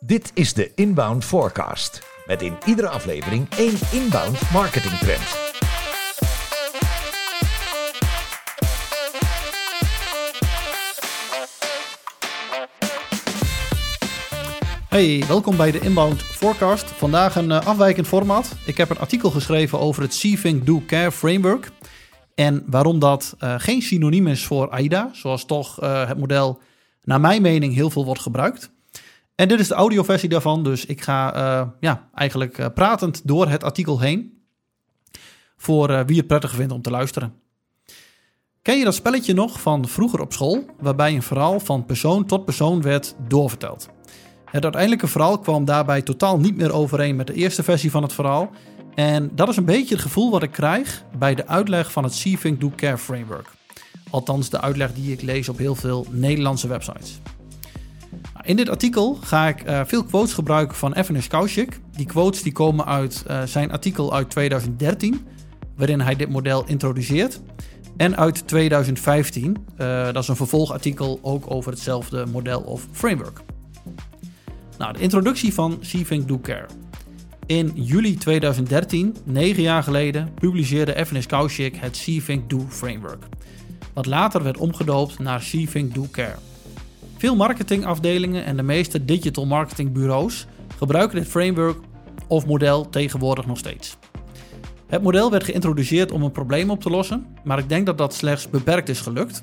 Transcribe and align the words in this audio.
Dit 0.00 0.30
is 0.34 0.54
de 0.54 0.72
Inbound 0.74 1.24
Forecast. 1.24 2.02
Met 2.26 2.42
in 2.42 2.56
iedere 2.66 2.88
aflevering 2.88 3.48
één 3.48 3.78
inbound 3.92 4.50
marketing 4.52 4.94
trend. 4.94 5.36
Hey, 14.88 15.24
welkom 15.28 15.56
bij 15.56 15.70
de 15.70 15.80
Inbound 15.80 16.22
Forecast. 16.22 16.84
Vandaag 16.84 17.36
een 17.36 17.50
uh, 17.50 17.66
afwijkend 17.66 18.06
format. 18.06 18.56
Ik 18.66 18.76
heb 18.76 18.90
een 18.90 18.98
artikel 18.98 19.30
geschreven 19.30 19.80
over 19.80 20.02
het 20.02 20.14
See, 20.14 20.62
Do, 20.64 20.82
Care 20.86 21.12
framework. 21.12 21.70
En 22.34 22.64
waarom 22.66 22.98
dat 22.98 23.36
uh, 23.40 23.54
geen 23.58 23.82
synoniem 23.82 24.26
is 24.26 24.46
voor 24.46 24.70
AIDA, 24.70 25.10
zoals 25.12 25.44
toch 25.44 25.82
uh, 25.82 26.08
het 26.08 26.18
model 26.18 26.60
naar 27.02 27.20
mijn 27.20 27.42
mening 27.42 27.74
heel 27.74 27.90
veel 27.90 28.04
wordt 28.04 28.20
gebruikt. 28.20 28.76
En 29.38 29.48
dit 29.48 29.60
is 29.60 29.68
de 29.68 29.74
audioversie 29.74 30.28
daarvan, 30.28 30.64
dus 30.64 30.86
ik 30.86 31.00
ga 31.00 31.36
uh, 31.36 31.68
ja, 31.80 32.08
eigenlijk 32.14 32.58
uh, 32.58 32.66
pratend 32.74 33.20
door 33.24 33.48
het 33.48 33.64
artikel 33.64 34.00
heen. 34.00 34.42
Voor 35.56 35.90
uh, 35.90 36.00
wie 36.06 36.16
het 36.16 36.26
prettig 36.26 36.54
vindt 36.54 36.72
om 36.72 36.82
te 36.82 36.90
luisteren. 36.90 37.34
Ken 38.62 38.78
je 38.78 38.84
dat 38.84 38.94
spelletje 38.94 39.34
nog 39.34 39.60
van 39.60 39.88
vroeger 39.88 40.20
op 40.20 40.32
school, 40.32 40.64
waarbij 40.78 41.14
een 41.14 41.22
verhaal 41.22 41.60
van 41.60 41.86
persoon 41.86 42.26
tot 42.26 42.44
persoon 42.44 42.82
werd 42.82 43.14
doorverteld? 43.28 43.88
Het 44.44 44.62
uiteindelijke 44.62 45.06
verhaal 45.06 45.38
kwam 45.38 45.64
daarbij 45.64 46.02
totaal 46.02 46.38
niet 46.38 46.56
meer 46.56 46.72
overeen 46.72 47.16
met 47.16 47.26
de 47.26 47.34
eerste 47.34 47.62
versie 47.62 47.90
van 47.90 48.02
het 48.02 48.12
verhaal. 48.12 48.50
En 48.94 49.30
dat 49.34 49.48
is 49.48 49.56
een 49.56 49.64
beetje 49.64 49.94
het 49.94 50.04
gevoel 50.04 50.30
wat 50.30 50.42
ik 50.42 50.52
krijg 50.52 51.04
bij 51.18 51.34
de 51.34 51.46
uitleg 51.46 51.92
van 51.92 52.04
het 52.04 52.14
See, 52.14 52.38
Think, 52.38 52.60
Do, 52.60 52.72
Care 52.76 52.98
framework. 52.98 53.50
Althans, 54.10 54.50
de 54.50 54.60
uitleg 54.60 54.94
die 54.94 55.12
ik 55.12 55.22
lees 55.22 55.48
op 55.48 55.58
heel 55.58 55.74
veel 55.74 56.06
Nederlandse 56.10 56.68
websites. 56.68 57.20
In 58.48 58.56
dit 58.56 58.68
artikel 58.68 59.18
ga 59.22 59.48
ik 59.48 59.66
uh, 59.66 59.80
veel 59.84 60.04
quotes 60.04 60.32
gebruiken 60.32 60.76
van 60.76 60.92
Evanis 60.92 61.26
Kaushik. 61.26 61.80
Die 61.92 62.06
quotes 62.06 62.42
die 62.42 62.52
komen 62.52 62.86
uit 62.86 63.24
uh, 63.30 63.42
zijn 63.42 63.70
artikel 63.72 64.14
uit 64.14 64.30
2013, 64.30 65.26
waarin 65.76 66.00
hij 66.00 66.16
dit 66.16 66.28
model 66.28 66.64
introduceert. 66.66 67.40
En 67.96 68.16
uit 68.16 68.48
2015, 68.48 69.56
uh, 69.78 70.04
dat 70.04 70.22
is 70.22 70.28
een 70.28 70.36
vervolgartikel 70.36 71.18
ook 71.22 71.50
over 71.50 71.70
hetzelfde 71.70 72.26
model 72.26 72.60
of 72.60 72.86
framework. 72.92 73.40
Nou, 74.78 74.92
de 74.92 75.00
introductie 75.00 75.54
van 75.54 75.78
Think, 75.80 76.28
Do, 76.28 76.38
Care. 76.38 76.66
In 77.46 77.72
juli 77.74 78.16
2013, 78.16 79.16
negen 79.24 79.62
jaar 79.62 79.82
geleden, 79.82 80.34
publiceerde 80.34 80.94
Evanis 80.94 81.26
Kaushik 81.26 81.76
het 81.76 82.04
Think, 82.24 82.50
Do 82.50 82.66
framework. 82.68 83.24
Wat 83.92 84.06
later 84.06 84.42
werd 84.42 84.58
omgedoopt 84.58 85.18
naar 85.18 85.40
Think, 85.50 85.94
Do, 85.94 86.06
Care. 86.10 86.47
Veel 87.18 87.36
marketingafdelingen 87.36 88.44
en 88.44 88.56
de 88.56 88.62
meeste 88.62 89.04
digital 89.04 89.46
marketingbureaus 89.46 90.46
gebruiken 90.76 91.18
dit 91.18 91.28
framework 91.28 91.78
of 92.26 92.46
model 92.46 92.88
tegenwoordig 92.88 93.46
nog 93.46 93.58
steeds. 93.58 93.96
Het 94.86 95.02
model 95.02 95.30
werd 95.30 95.44
geïntroduceerd 95.44 96.12
om 96.12 96.22
een 96.22 96.32
probleem 96.32 96.70
op 96.70 96.80
te 96.80 96.90
lossen, 96.90 97.26
maar 97.44 97.58
ik 97.58 97.68
denk 97.68 97.86
dat 97.86 97.98
dat 97.98 98.14
slechts 98.14 98.50
beperkt 98.50 98.88
is 98.88 99.00
gelukt. 99.00 99.42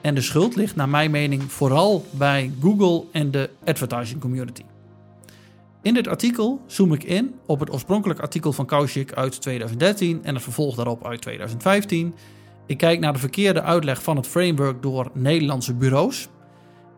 En 0.00 0.14
de 0.14 0.20
schuld 0.20 0.56
ligt 0.56 0.76
naar 0.76 0.88
mijn 0.88 1.10
mening 1.10 1.42
vooral 1.42 2.04
bij 2.10 2.52
Google 2.60 3.04
en 3.12 3.30
de 3.30 3.50
advertising 3.64 4.20
community. 4.20 4.62
In 5.82 5.94
dit 5.94 6.08
artikel 6.08 6.60
zoom 6.66 6.92
ik 6.92 7.04
in 7.04 7.34
op 7.46 7.60
het 7.60 7.72
oorspronkelijk 7.72 8.20
artikel 8.20 8.52
van 8.52 8.66
Kaushik 8.66 9.12
uit 9.12 9.40
2013 9.40 10.20
en 10.24 10.34
het 10.34 10.42
vervolg 10.42 10.74
daarop 10.74 11.06
uit 11.06 11.20
2015. 11.20 12.14
Ik 12.66 12.78
kijk 12.78 13.00
naar 13.00 13.12
de 13.12 13.18
verkeerde 13.18 13.62
uitleg 13.62 14.02
van 14.02 14.16
het 14.16 14.26
framework 14.26 14.82
door 14.82 15.10
Nederlandse 15.14 15.74
bureaus 15.74 16.28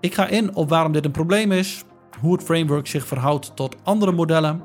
ik 0.00 0.14
ga 0.14 0.26
in 0.26 0.54
op 0.54 0.68
waarom 0.68 0.92
dit 0.92 1.04
een 1.04 1.10
probleem 1.10 1.52
is, 1.52 1.84
hoe 2.20 2.32
het 2.32 2.42
framework 2.42 2.86
zich 2.86 3.06
verhoudt 3.06 3.56
tot 3.56 3.76
andere 3.82 4.12
modellen. 4.12 4.62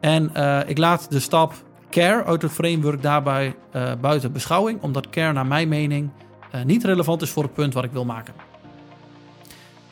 En 0.00 0.30
uh, 0.36 0.60
ik 0.66 0.78
laat 0.78 1.10
de 1.10 1.20
stap 1.20 1.52
care 1.90 2.24
uit 2.24 2.42
het 2.42 2.52
framework 2.52 3.02
daarbij 3.02 3.54
uh, 3.76 3.92
buiten 4.00 4.32
beschouwing, 4.32 4.82
omdat 4.82 5.10
care 5.10 5.32
naar 5.32 5.46
mijn 5.46 5.68
mening 5.68 6.10
uh, 6.54 6.62
niet 6.64 6.84
relevant 6.84 7.22
is 7.22 7.30
voor 7.30 7.42
het 7.42 7.54
punt 7.54 7.74
wat 7.74 7.84
ik 7.84 7.92
wil 7.92 8.04
maken. 8.04 8.34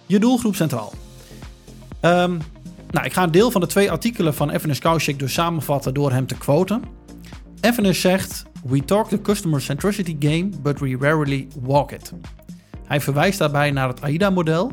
Je 0.06 0.18
doelgroep 0.18 0.54
centraal. 0.54 0.92
Um, 2.00 2.38
nou, 2.91 3.06
ik 3.06 3.12
ga 3.12 3.22
een 3.22 3.30
deel 3.30 3.50
van 3.50 3.60
de 3.60 3.66
twee 3.66 3.91
artikelen 3.91 4.34
van 4.34 4.50
Evanes 4.50 4.78
Kaushik 4.78 5.18
dus 5.18 5.32
samenvatten 5.32 5.94
door 5.94 6.12
hem 6.12 6.26
te 6.26 6.38
quoten. 6.38 6.82
Evanes 7.60 8.00
zegt: 8.00 8.44
We 8.64 8.84
talk 8.84 9.08
the 9.08 9.20
customer 9.20 9.60
centricity 9.60 10.16
game, 10.18 10.48
but 10.62 10.80
we 10.80 10.96
rarely 11.00 11.48
walk 11.60 11.92
it. 11.92 12.12
Hij 12.92 13.00
verwijst 13.00 13.38
daarbij 13.38 13.70
naar 13.70 13.88
het 13.88 14.03
AIDA-model 14.03 14.72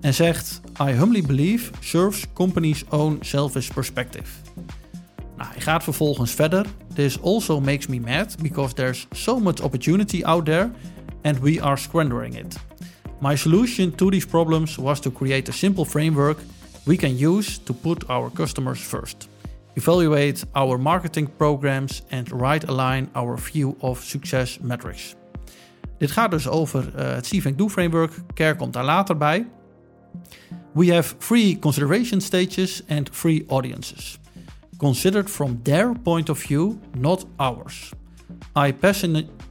en 0.00 0.14
zegt: 0.14 0.60
I 0.80 0.84
humbly 0.84 1.22
believe 1.22 1.72
serves 1.80 2.24
companies' 2.32 2.84
own 2.88 3.18
selfish 3.20 3.68
perspective. 3.68 4.28
Nou, 5.36 5.50
hij 5.52 5.60
gaat 5.60 5.82
vervolgens 5.82 6.30
verder. 6.30 6.66
This 6.94 7.22
also 7.22 7.60
makes 7.60 7.86
me 7.86 8.00
mad 8.00 8.36
because 8.42 8.74
there's 8.74 9.06
so 9.10 9.38
much 9.38 9.60
opportunity 9.60 10.24
out 10.24 10.44
there 10.44 10.70
and 11.22 11.38
we 11.38 11.62
are 11.62 11.76
squandering 11.76 12.38
it. 12.38 12.56
My 13.20 13.36
solution 13.36 13.94
to 13.94 14.10
these 14.10 14.26
problems 14.26 14.76
was 14.76 15.00
to 15.00 15.12
create 15.12 15.50
a 15.50 15.54
simple 15.54 15.84
framework 15.84 16.38
we 16.84 16.96
can 16.96 17.26
use 17.26 17.62
to 17.62 17.72
put 17.72 18.08
our 18.08 18.32
customers 18.32 18.80
first. 18.80 19.28
Evaluate 19.74 20.44
our 20.54 20.78
marketing 20.78 21.30
programs 21.36 22.02
and 22.10 22.40
right 22.40 22.68
align 22.68 23.08
our 23.14 23.38
view 23.38 23.76
of 23.80 24.04
success 24.04 24.58
metrics. 24.60 25.19
Dit 26.00 26.10
gaat 26.10 26.30
dus 26.30 26.48
over 26.48 26.92
uh, 26.96 27.12
het 27.12 27.26
See, 27.26 27.54
Do 27.54 27.68
framework. 27.68 28.12
Care 28.34 28.56
komt 28.56 28.72
daar 28.72 28.84
later 28.84 29.16
bij. 29.16 29.46
We 30.72 30.94
have 30.94 31.16
three 31.16 31.58
consideration 31.58 32.20
stages 32.20 32.82
and 32.88 33.20
three 33.20 33.44
audiences. 33.48 34.18
Considered 34.76 35.30
from 35.30 35.62
their 35.62 35.92
point 36.02 36.28
of 36.30 36.38
view, 36.38 36.72
not 36.98 37.26
ours. 37.36 37.90
I 38.66 38.74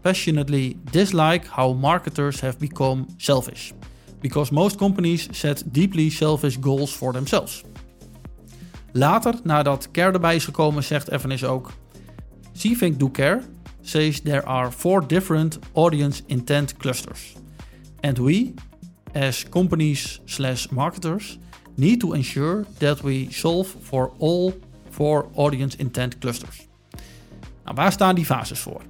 passionately 0.01 0.77
dislike 0.91 1.47
how 1.47 1.79
marketers 1.79 2.41
have 2.41 2.57
become 2.57 3.05
selfish. 3.17 3.71
Because 4.19 4.53
most 4.53 4.77
companies 4.77 5.27
set 5.31 5.63
deeply 5.73 6.09
selfish 6.09 6.57
goals 6.59 6.91
for 6.91 7.13
themselves. 7.13 7.63
Later, 8.91 9.33
nadat 9.43 9.91
Care 9.91 10.11
erbij 10.11 10.35
is 10.35 10.45
gekomen, 10.45 10.83
zegt 10.83 11.11
Evanis 11.11 11.43
ook: 11.43 11.71
See, 12.53 12.77
think, 12.77 12.99
do 12.99 13.11
care 13.11 13.41
says 13.81 14.21
there 14.21 14.45
are 14.45 14.71
four 14.71 15.07
different 15.07 15.59
audience 15.73 16.23
intent 16.25 16.77
clusters. 16.77 17.33
And 17.99 18.17
we, 18.17 18.53
as 19.11 19.49
companies 19.49 20.21
slash 20.25 20.69
marketers, 20.69 21.37
need 21.75 21.99
to 21.99 22.13
ensure 22.13 22.65
that 22.77 23.01
we 23.01 23.27
solve 23.29 23.67
for 23.81 24.11
all 24.17 24.53
four 24.89 25.29
audience 25.35 25.77
intent 25.77 26.17
clusters. 26.17 26.67
Nou, 27.63 27.75
waar 27.75 27.91
staan 27.91 28.15
die 28.15 28.25
fases 28.25 28.59
voor? 28.59 28.81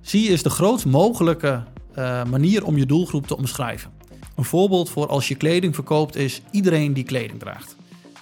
Zie 0.00 0.28
is 0.28 0.42
de 0.42 0.50
grootst 0.50 0.86
mogelijke 0.86 1.64
uh, 1.98 2.24
manier 2.24 2.64
om 2.64 2.76
je 2.76 2.86
doelgroep 2.86 3.26
te 3.26 3.36
omschrijven. 3.36 3.90
Een 4.36 4.44
voorbeeld 4.44 4.90
voor 4.90 5.06
als 5.06 5.28
je 5.28 5.34
kleding 5.34 5.74
verkoopt 5.74 6.16
is 6.16 6.42
iedereen 6.50 6.92
die 6.92 7.04
kleding 7.04 7.38
draagt. 7.38 7.76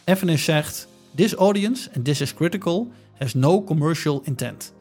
Evanis 0.05 0.45
zegt: 0.45 0.89
This 1.15 1.35
audience, 1.35 1.91
and 1.95 2.05
this 2.05 2.21
is 2.21 2.35
critical, 2.35 2.93
has 3.19 3.35
no 3.35 3.65
commercial 3.65 4.21
intent. 4.25 4.73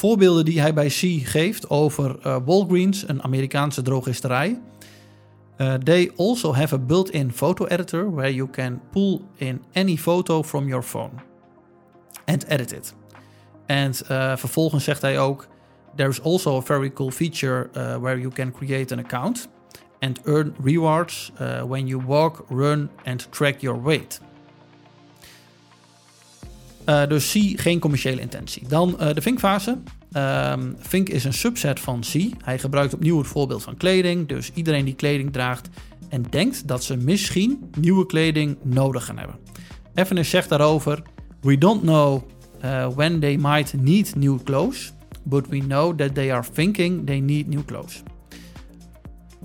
Voorbeelden 0.00 0.44
die 0.44 0.60
hij 0.60 0.74
bij 0.74 0.86
C 0.86 1.28
geeft 1.28 1.70
over 1.70 2.16
uh, 2.26 2.36
Walgreens, 2.44 3.08
een 3.08 3.22
Amerikaanse 3.22 3.82
drogisterij. 3.82 4.60
Uh, 5.58 5.74
they 5.74 6.12
also 6.16 6.54
have 6.54 6.74
a 6.74 6.78
built-in 6.78 7.32
photo 7.32 7.66
editor 7.66 8.14
where 8.14 8.34
you 8.34 8.50
can 8.50 8.80
pull 8.90 9.20
in 9.36 9.62
any 9.72 9.96
photo 9.96 10.42
from 10.42 10.68
your 10.68 10.82
phone 10.82 11.10
and 12.24 12.44
edit 12.46 12.72
it. 12.72 12.94
En 13.66 13.92
uh, 14.10 14.36
vervolgens 14.36 14.84
zegt 14.84 15.02
hij 15.02 15.18
ook: 15.18 15.48
There 15.94 16.08
is 16.08 16.22
also 16.22 16.56
a 16.56 16.60
very 16.60 16.92
cool 16.92 17.10
feature 17.10 17.68
where 17.72 18.20
you 18.20 18.32
can 18.32 18.52
create 18.52 18.94
an 18.94 18.98
account 18.98 19.48
and 19.98 20.20
earn 20.24 20.54
rewards 20.62 21.32
when 21.66 21.86
you 21.86 22.02
walk, 22.06 22.44
run 22.48 22.90
and 23.04 23.32
track 23.32 23.60
your 23.60 23.82
weight. 23.82 24.20
Uh, 26.86 27.06
dus 27.06 27.32
C, 27.32 27.60
geen 27.60 27.78
commerciële 27.78 28.20
intentie. 28.20 28.68
Dan 28.68 28.96
uh, 29.00 29.12
de 29.12 29.22
Vink-fase. 29.22 29.78
Um, 30.12 30.76
Vink 30.78 31.08
is 31.08 31.24
een 31.24 31.32
subset 31.32 31.80
van 31.80 32.00
C. 32.00 32.44
Hij 32.44 32.58
gebruikt 32.58 32.94
opnieuw 32.94 33.18
het 33.18 33.26
voorbeeld 33.26 33.62
van 33.62 33.76
kleding. 33.76 34.28
Dus 34.28 34.50
iedereen 34.54 34.84
die 34.84 34.94
kleding 34.94 35.32
draagt 35.32 35.68
en 36.08 36.24
denkt 36.30 36.68
dat 36.68 36.84
ze 36.84 36.96
misschien 36.96 37.70
nieuwe 37.78 38.06
kleding 38.06 38.56
nodig 38.62 39.04
gaan 39.04 39.18
hebben. 39.18 39.36
Evanes 39.94 40.30
zegt 40.30 40.48
daarover: 40.48 41.02
We 41.40 41.58
don't 41.58 41.82
know 41.82 42.22
uh, 42.64 42.88
when 42.88 43.20
they 43.20 43.36
might 43.36 43.74
need 43.82 44.14
new 44.16 44.38
clothes, 44.44 44.92
but 45.22 45.48
we 45.48 45.58
know 45.58 45.98
that 45.98 46.14
they 46.14 46.32
are 46.32 46.44
thinking 46.52 47.06
they 47.06 47.20
need 47.20 47.46
new 47.46 47.64
clothes. 47.64 48.02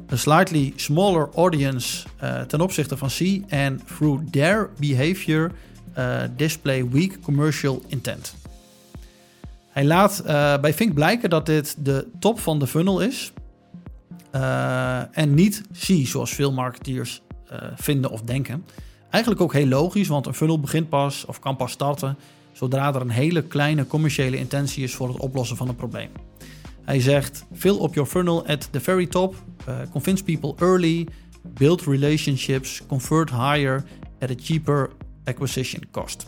Een 0.07 0.17
slightly 0.17 0.73
smaller 0.75 1.29
audience 1.33 2.07
ten 2.47 2.61
opzichte 2.61 2.97
van 2.97 3.07
C 3.07 3.41
en 3.47 3.81
through 3.85 4.29
their 4.31 4.69
behavior 4.79 5.51
uh, 5.97 6.21
display 6.35 6.89
weak 6.89 7.21
commercial 7.21 7.81
intent. 7.87 8.35
Hij 9.69 9.85
laat 9.85 10.23
uh, 10.25 10.57
bij 10.57 10.73
Fink 10.73 10.93
blijken 10.93 11.29
dat 11.29 11.45
dit 11.45 11.85
de 11.85 12.07
top 12.19 12.39
van 12.39 12.59
de 12.59 12.67
funnel 12.67 13.01
is. 13.01 13.33
Uh, 14.35 15.17
en 15.17 15.33
niet 15.33 15.61
C, 15.71 16.07
zoals 16.07 16.33
veel 16.33 16.51
marketeers 16.51 17.21
vinden 17.75 18.11
of 18.11 18.21
denken. 18.21 18.65
Eigenlijk 19.09 19.43
ook 19.43 19.53
heel 19.53 19.67
logisch, 19.67 20.07
want 20.07 20.25
een 20.25 20.33
funnel 20.33 20.59
begint 20.59 20.89
pas 20.89 21.25
of 21.25 21.39
kan 21.39 21.55
pas 21.55 21.71
starten 21.71 22.17
zodra 22.51 22.93
er 22.93 23.01
een 23.01 23.09
hele 23.09 23.41
kleine 23.41 23.87
commerciële 23.87 24.37
intentie 24.37 24.83
is 24.83 24.95
voor 24.95 25.07
het 25.07 25.17
oplossen 25.17 25.57
van 25.57 25.67
een 25.67 25.75
probleem. 25.75 26.09
Hij 26.83 26.99
zegt: 26.99 27.45
Fill 27.53 27.83
up 27.83 27.93
your 27.93 28.09
funnel 28.09 28.47
at 28.47 28.67
the 28.71 28.79
very 28.79 29.05
top, 29.05 29.35
convince 29.91 30.23
people 30.23 30.53
early, 30.67 31.07
build 31.41 31.81
relationships, 31.81 32.81
convert 32.87 33.29
higher 33.29 33.83
at 34.19 34.29
a 34.29 34.33
cheaper 34.37 34.89
acquisition 35.25 35.83
cost. 35.91 36.25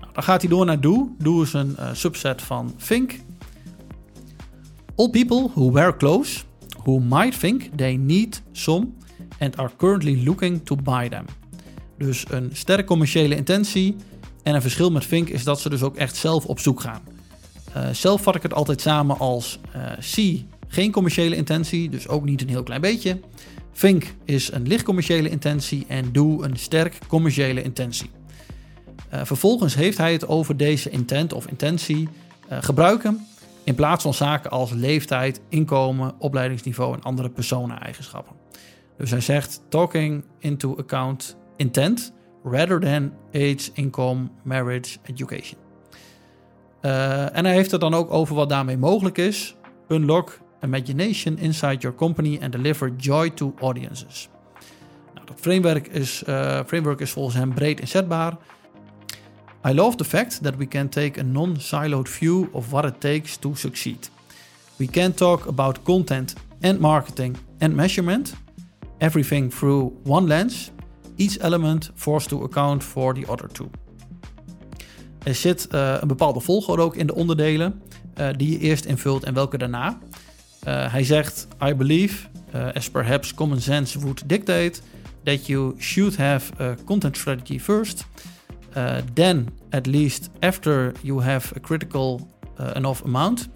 Nou, 0.00 0.12
dan 0.12 0.22
gaat 0.22 0.40
hij 0.40 0.50
door 0.50 0.64
naar 0.64 0.80
Do. 0.80 1.14
Do 1.18 1.42
is 1.42 1.52
een 1.52 1.76
uh, 1.78 1.88
subset 1.92 2.42
van 2.42 2.74
Think. 2.86 3.20
All 4.94 5.10
people 5.10 5.48
who 5.54 5.72
wear 5.72 5.96
clothes 5.96 6.44
who 6.82 6.98
might 6.98 7.40
think 7.40 7.62
they 7.76 7.96
need 7.96 8.42
some 8.52 8.88
and 9.38 9.56
are 9.56 9.70
currently 9.76 10.24
looking 10.24 10.64
to 10.64 10.76
buy 10.76 11.08
them. 11.08 11.24
Dus 11.98 12.24
een 12.30 12.50
sterke 12.52 12.84
commerciële 12.84 13.36
intentie. 13.36 13.96
En 14.42 14.54
een 14.54 14.62
verschil 14.62 14.90
met 14.90 15.08
Think 15.08 15.28
is 15.28 15.44
dat 15.44 15.60
ze 15.60 15.68
dus 15.68 15.82
ook 15.82 15.96
echt 15.96 16.16
zelf 16.16 16.46
op 16.46 16.58
zoek 16.58 16.80
gaan. 16.80 17.02
Uh, 17.76 17.88
zelf 17.90 18.22
vat 18.22 18.34
ik 18.34 18.42
het 18.42 18.54
altijd 18.54 18.80
samen 18.80 19.18
als 19.18 19.58
uh, 19.76 19.92
C, 19.98 20.44
geen 20.68 20.92
commerciële 20.92 21.36
intentie, 21.36 21.88
dus 21.88 22.08
ook 22.08 22.24
niet 22.24 22.42
een 22.42 22.48
heel 22.48 22.62
klein 22.62 22.80
beetje. 22.80 23.20
Think 23.78 24.04
is 24.24 24.52
een 24.52 24.66
licht 24.66 24.84
commerciële 24.84 25.28
intentie 25.28 25.84
en 25.88 26.12
Do 26.12 26.42
een 26.42 26.56
sterk 26.56 26.98
commerciële 27.06 27.62
intentie. 27.62 28.10
Uh, 29.14 29.24
vervolgens 29.24 29.74
heeft 29.74 29.98
hij 29.98 30.12
het 30.12 30.28
over 30.28 30.56
deze 30.56 30.90
intent 30.90 31.32
of 31.32 31.46
intentie 31.46 32.08
gebruiken 32.48 33.26
in 33.64 33.74
plaats 33.74 34.02
van 34.02 34.14
zaken 34.14 34.50
als 34.50 34.70
leeftijd, 34.72 35.40
inkomen, 35.48 36.14
opleidingsniveau 36.18 36.94
en 36.94 37.02
andere 37.02 37.30
personeneigenschappen. 37.30 38.36
Dus 38.98 39.10
hij 39.10 39.20
zegt 39.20 39.62
talking 39.68 40.24
into 40.38 40.76
account 40.76 41.36
intent 41.56 42.12
rather 42.44 42.80
than 42.80 43.12
age, 43.32 43.70
income, 43.72 44.28
marriage, 44.42 44.98
education. 45.02 45.58
Uh, 46.82 47.36
en 47.36 47.44
hij 47.44 47.54
heeft 47.54 47.70
het 47.70 47.80
dan 47.80 47.94
ook 47.94 48.10
over 48.10 48.34
wat 48.34 48.48
daarmee 48.48 48.76
mogelijk 48.76 49.18
is. 49.18 49.56
Unlock 49.88 50.38
imagination 50.62 51.38
inside 51.38 51.82
your 51.82 51.94
company 51.94 52.38
and 52.40 52.52
deliver 52.52 52.96
joy 52.96 53.30
to 53.30 53.54
audiences. 53.60 54.28
Nou, 55.14 55.26
dat 55.26 55.40
framework 55.40 55.86
is, 55.86 56.22
uh, 56.28 56.60
framework 56.66 57.00
is 57.00 57.10
volgens 57.10 57.36
hem 57.36 57.54
breed 57.54 57.80
inzetbaar. 57.80 58.36
I 59.68 59.74
love 59.74 59.96
the 59.96 60.04
fact 60.04 60.42
that 60.42 60.56
we 60.56 60.66
can 60.66 60.88
take 60.88 61.20
a 61.20 61.22
non-siloed 61.22 62.08
view 62.08 62.48
of 62.52 62.70
what 62.70 62.84
it 62.84 63.00
takes 63.00 63.36
to 63.36 63.54
succeed. 63.54 64.10
We 64.76 64.86
can 64.86 65.14
talk 65.14 65.46
about 65.46 65.82
content 65.82 66.34
and 66.60 66.78
marketing 66.78 67.36
and 67.58 67.74
measurement, 67.74 68.34
everything 68.98 69.52
through 69.52 69.92
one 70.04 70.26
lens, 70.26 70.70
each 71.16 71.38
element 71.40 71.90
forced 71.94 72.28
to 72.28 72.42
account 72.42 72.84
for 72.84 73.14
the 73.14 73.26
other 73.26 73.48
two. 73.52 73.70
Er 75.22 75.34
zit 75.34 75.68
uh, 75.70 75.96
een 76.00 76.08
bepaalde 76.08 76.40
volgorde 76.40 76.82
ook 76.82 76.96
in 76.96 77.06
de 77.06 77.14
onderdelen 77.14 77.82
uh, 78.20 78.28
die 78.36 78.50
je 78.50 78.58
eerst 78.58 78.84
invult 78.84 79.24
en 79.24 79.34
welke 79.34 79.58
daarna. 79.58 79.98
Uh, 80.66 80.92
hij 80.92 81.04
zegt: 81.04 81.48
I 81.64 81.74
believe, 81.74 82.26
as 82.74 82.90
perhaps 82.90 83.34
common 83.34 83.60
sense 83.60 83.98
would 83.98 84.28
dictate, 84.28 84.80
that 85.24 85.46
you 85.46 85.74
should 85.78 86.16
have 86.16 86.62
a 86.62 86.74
content 86.84 87.16
strategy 87.16 87.58
first. 87.58 88.06
then, 89.14 89.48
at 89.70 89.86
least 89.86 90.30
after 90.40 90.92
you 91.02 91.22
have 91.22 91.52
a 91.56 91.60
critical 91.60 92.20
enough 92.74 93.02
amount 93.04 93.48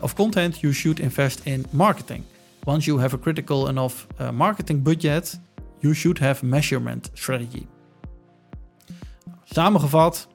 of 0.00 0.14
content, 0.14 0.60
you 0.60 0.72
should 0.72 1.00
invest 1.00 1.40
in 1.44 1.66
marketing. 1.70 2.24
Once 2.64 2.84
you 2.84 3.00
have 3.00 3.14
a 3.14 3.18
critical 3.18 3.68
enough 3.68 4.06
marketing 4.32 4.82
budget, 4.82 5.40
you 5.80 5.94
should 5.94 6.18
have 6.18 6.42
measurement 6.42 7.10
strategy. 7.12 7.66
Samengevat, 9.44 10.26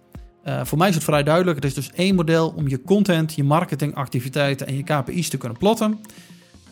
uh, 0.45 0.65
voor 0.65 0.77
mij 0.77 0.89
is 0.89 0.95
het 0.95 1.03
vrij 1.03 1.23
duidelijk. 1.23 1.55
Het 1.55 1.65
is 1.65 1.73
dus 1.73 1.91
één 1.91 2.15
model 2.15 2.53
om 2.55 2.67
je 2.67 2.81
content, 2.81 3.33
je 3.33 3.43
marketingactiviteiten 3.43 4.67
en 4.67 4.75
je 4.75 4.83
KPI's 4.83 5.29
te 5.29 5.37
kunnen 5.37 5.57
plotten. 5.57 5.99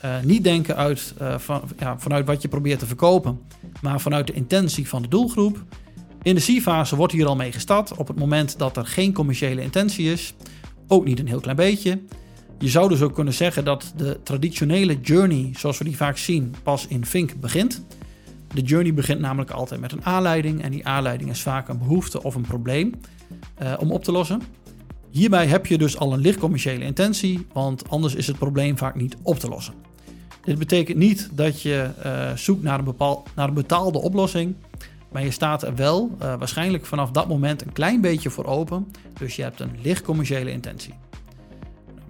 Uh, 0.05 0.15
niet 0.23 0.43
denken 0.43 0.75
uit, 0.75 1.13
uh, 1.21 1.37
van, 1.37 1.61
ja, 1.79 1.99
vanuit 1.99 2.25
wat 2.25 2.41
je 2.41 2.47
probeert 2.47 2.79
te 2.79 2.85
verkopen, 2.85 3.39
maar 3.81 3.99
vanuit 4.01 4.27
de 4.27 4.33
intentie 4.33 4.87
van 4.87 5.01
de 5.01 5.07
doelgroep. 5.07 5.63
In 6.21 6.35
de 6.35 6.41
C-fase 6.41 6.95
wordt 6.95 7.13
hier 7.13 7.25
al 7.25 7.35
mee 7.35 7.51
gestart 7.51 7.95
op 7.95 8.07
het 8.07 8.17
moment 8.17 8.57
dat 8.57 8.77
er 8.77 8.85
geen 8.85 9.13
commerciële 9.13 9.61
intentie 9.61 10.11
is. 10.11 10.33
Ook 10.87 11.05
niet 11.05 11.19
een 11.19 11.27
heel 11.27 11.39
klein 11.39 11.57
beetje. 11.57 11.99
Je 12.59 12.69
zou 12.69 12.89
dus 12.89 13.01
ook 13.01 13.13
kunnen 13.13 13.33
zeggen 13.33 13.65
dat 13.65 13.93
de 13.95 14.19
traditionele 14.23 14.99
journey, 15.01 15.49
zoals 15.57 15.77
we 15.77 15.83
die 15.83 15.97
vaak 15.97 16.17
zien, 16.17 16.55
pas 16.63 16.87
in 16.87 17.05
Fink 17.05 17.39
begint. 17.39 17.83
De 18.57 18.63
journey 18.63 18.93
begint 18.93 19.19
namelijk 19.19 19.51
altijd 19.51 19.81
met 19.81 19.91
een 19.91 20.05
aanleiding 20.05 20.61
en 20.61 20.71
die 20.71 20.87
aanleiding 20.87 21.29
is 21.29 21.41
vaak 21.41 21.67
een 21.67 21.77
behoefte 21.77 22.23
of 22.23 22.35
een 22.35 22.41
probleem 22.41 22.93
uh, 23.61 23.73
om 23.79 23.91
op 23.91 24.03
te 24.03 24.11
lossen. 24.11 24.41
Hierbij 25.09 25.47
heb 25.47 25.65
je 25.65 25.77
dus 25.77 25.97
al 25.97 26.13
een 26.13 26.19
licht 26.19 26.39
commerciële 26.39 26.83
intentie, 26.83 27.47
want 27.53 27.89
anders 27.89 28.15
is 28.15 28.27
het 28.27 28.37
probleem 28.37 28.77
vaak 28.77 28.95
niet 28.95 29.15
op 29.21 29.39
te 29.39 29.47
lossen. 29.47 29.73
Dit 30.43 30.59
betekent 30.59 30.97
niet 30.97 31.29
dat 31.33 31.61
je 31.61 31.89
uh, 32.05 32.31
zoekt 32.35 32.63
naar 32.63 32.79
een, 32.79 32.85
bepaal, 32.85 33.23
naar 33.35 33.47
een 33.47 33.53
betaalde 33.53 34.01
oplossing, 34.01 34.55
maar 35.11 35.23
je 35.23 35.31
staat 35.31 35.63
er 35.63 35.75
wel 35.75 36.15
uh, 36.21 36.35
waarschijnlijk 36.37 36.85
vanaf 36.85 37.11
dat 37.11 37.27
moment 37.27 37.61
een 37.61 37.73
klein 37.73 38.01
beetje 38.01 38.29
voor 38.29 38.45
open, 38.45 38.87
dus 39.19 39.35
je 39.35 39.41
hebt 39.41 39.59
een 39.59 39.71
licht 39.81 40.03
commerciële 40.03 40.51
intentie. 40.51 40.93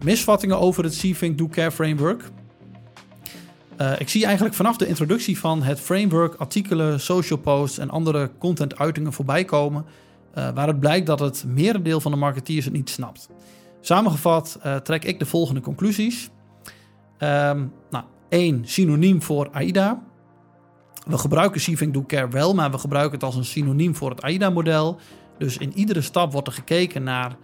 Misvattingen 0.04 0.60
over 0.60 0.84
het 0.84 0.98
C-Think 0.98 1.38
Do 1.38 1.48
Care 1.48 1.72
framework. 1.72 2.24
Uh, 3.78 4.00
ik 4.00 4.10
zie 4.10 4.26
eigenlijk 4.26 4.56
vanaf 4.56 4.78
de 4.78 4.88
introductie 4.88 5.40
van 5.40 5.64
het 5.64 5.80
framework 5.80 6.36
artikelen, 6.36 7.00
social 7.00 7.40
posts 7.40 7.78
en 7.78 7.90
andere 7.90 8.32
content-uitingen 8.38 9.14
voorbij 9.14 9.46
komen. 9.46 9.86
Uh, 10.38 10.50
waar 10.50 10.68
het 10.68 10.80
blijkt 10.80 11.06
dat 11.06 11.20
het 11.20 11.44
merendeel 11.48 12.00
van 12.00 12.12
de 12.12 12.18
marketeers 12.18 12.66
het 12.66 12.74
niet 12.74 12.90
snapt. 12.90 13.30
Samengevat 13.82 14.60
uh, 14.66 14.76
trek 14.76 15.04
ik 15.06 15.20
de 15.20 15.26
volgende 15.26 15.62
conclusies. 15.62 16.30
Um, 17.20 17.72
nou, 17.90 18.04
synoniem 18.62 19.22
voor 19.22 19.50
AIDA. 19.52 20.04
We 21.08 21.18
gebruiken 21.18 21.62
Saving 21.62 21.94
Do 21.94 22.04
Care 22.04 22.28
wel, 22.28 22.54
maar 22.54 22.72
we 22.72 22.78
gebruiken 22.78 23.14
het 23.14 23.24
als 23.24 23.36
een 23.36 23.46
synoniem 23.46 23.96
voor 23.96 24.10
het 24.10 24.22
AIDA-model. 24.22 24.98
Dus 25.38 25.58
in 25.58 25.74
iedere 25.78 26.02
stap 26.02 26.32
wordt 26.32 26.48
er 26.48 26.54
gekeken 26.54 27.04
naar 27.04 27.36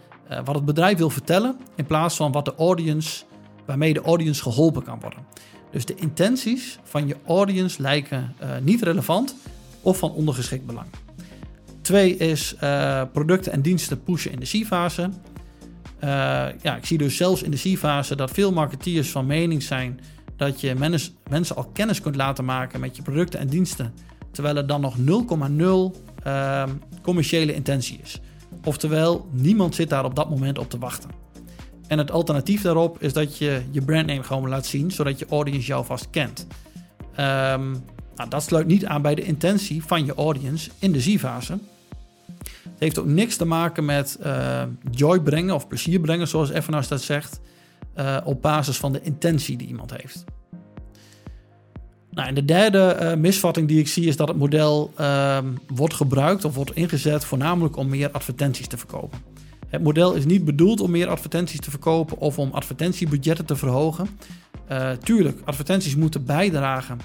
wat 0.44 0.56
het 0.56 0.66
bedrijf 0.66 0.98
wil 0.98 1.10
vertellen, 1.10 1.58
in 1.76 1.86
plaats 1.86 2.16
van 2.16 2.32
wat 2.32 2.46
de 2.46 2.56
audience, 2.56 3.24
waarmee 3.66 3.94
de 3.94 4.02
audience 4.02 4.42
geholpen 4.42 4.84
kan 4.84 5.00
worden. 5.00 5.20
Dus 5.74 5.86
de 5.86 5.96
intenties 5.96 6.80
van 6.84 7.08
je 7.08 7.16
audience 7.28 7.82
lijken 7.82 8.36
uh, 8.42 8.50
niet 8.62 8.82
relevant 8.82 9.36
of 9.82 9.98
van 9.98 10.12
ondergeschikt 10.12 10.66
belang. 10.66 10.88
Twee 11.82 12.18
is 12.18 12.56
uh, 12.64 13.02
producten 13.14 13.52
en 13.52 13.62
diensten 13.62 14.04
pushen 14.04 14.32
in 14.32 14.40
de 14.40 14.46
C-fase. 14.46 15.02
Uh, 16.04 16.10
ja, 16.62 16.76
ik 16.76 16.86
zie 16.86 16.98
dus 16.98 17.18
zelfs 17.18 17.44
in 17.44 17.52
de 17.52 17.58
C-fase 17.58 18.16
dat 18.16 18.32
veel 18.32 18.52
marketeers 18.52 19.10
van 19.10 19.26
mening 19.26 19.64
zijn 19.64 20.00
dat 20.36 20.62
je 20.62 20.76
mens, 20.76 21.14
mensen 21.30 21.56
al 21.56 21.70
kennis 21.74 22.02
kunt 22.02 22.16
laten 22.16 22.46
maken 22.46 22.80
met 22.80 22.96
je 22.96 23.02
producten 23.02 23.40
en 23.40 23.48
diensten, 23.48 23.94
terwijl 24.32 24.56
er 24.56 24.68
dan 24.68 24.82
nog 24.82 24.98
0,0 24.98 25.04
uh, 26.28 26.64
commerciële 27.02 27.54
intentie 27.54 28.00
is. 28.04 28.20
Oftewel, 28.64 29.28
niemand 29.32 29.76
zit 29.76 29.90
daar 29.90 30.06
op 30.06 30.16
dat 30.16 30.30
moment 30.30 30.58
op 30.58 30.70
te 30.70 30.80
wachten. 30.80 31.10
En 31.94 32.00
het 32.00 32.12
alternatief 32.12 32.62
daarop 32.62 33.02
is 33.02 33.14
dat 33.14 33.38
je 33.38 33.62
je 33.72 33.82
brandname 33.82 34.24
gewoon 34.24 34.50
laat 34.50 34.66
zien, 34.66 34.92
zodat 34.92 35.20
je 35.20 35.26
audience 35.30 35.68
jou 35.68 35.86
vast 35.86 36.10
kent. 36.10 36.48
Um, 37.12 37.84
nou, 38.16 38.30
dat 38.30 38.44
sluit 38.44 38.68
niet 38.68 38.86
aan 38.86 39.02
bij 39.02 39.16
de 39.16 39.24
intentie 39.24 39.84
van 39.84 40.06
je 40.06 40.14
audience 40.14 40.70
in 40.80 40.92
de 40.92 41.02
Z-fase. 41.02 41.58
Het 42.44 42.80
heeft 42.80 43.00
ook 43.00 43.06
niks 43.06 43.36
te 43.36 43.46
maken 43.46 43.86
met 43.86 44.20
uh, 44.26 44.64
joy 44.92 45.20
brengen 45.20 45.56
of 45.56 45.68
plezier 45.68 46.00
brengen, 46.00 46.28
zoals 46.28 46.50
Evanas 46.50 46.88
dat 46.88 47.02
zegt, 47.02 47.40
uh, 47.98 48.18
op 48.24 48.42
basis 48.42 48.78
van 48.78 48.92
de 48.92 49.02
intentie 49.02 49.58
die 49.58 49.68
iemand 49.68 49.92
heeft. 50.02 50.24
Nou, 52.12 52.28
en 52.28 52.36
de 52.36 52.46
derde 52.46 52.98
uh, 53.02 53.14
misvatting 53.14 53.68
die 53.68 53.80
ik 53.80 53.88
zie 53.88 54.08
is 54.08 54.18
dat 54.18 54.28
het 54.28 54.38
model 54.38 54.92
ehm, 54.96 55.48
wordt 55.68 55.94
gebruikt 55.94 56.46
of 56.46 56.56
wordt 56.56 56.76
ingezet 56.76 57.26
voornamelijk 57.26 57.78
om 57.78 57.90
meer 57.90 58.12
advertenties 58.12 58.68
te 58.68 58.78
verkopen. 58.78 59.20
Het 59.74 59.84
model 59.84 60.14
is 60.14 60.26
niet 60.26 60.46
bedoeld 60.46 60.80
om 60.80 60.92
meer 60.92 61.08
advertenties 61.08 61.60
te 61.60 61.70
verkopen 61.70 62.18
of 62.18 62.40
om 62.40 62.52
advertentiebudgetten 62.52 63.46
te 63.46 63.56
verhogen. 63.56 64.08
Uh, 64.72 64.92
tuurlijk, 64.92 65.42
advertenties 65.46 65.96
moeten 65.96 66.26
bijdragen 66.26 67.00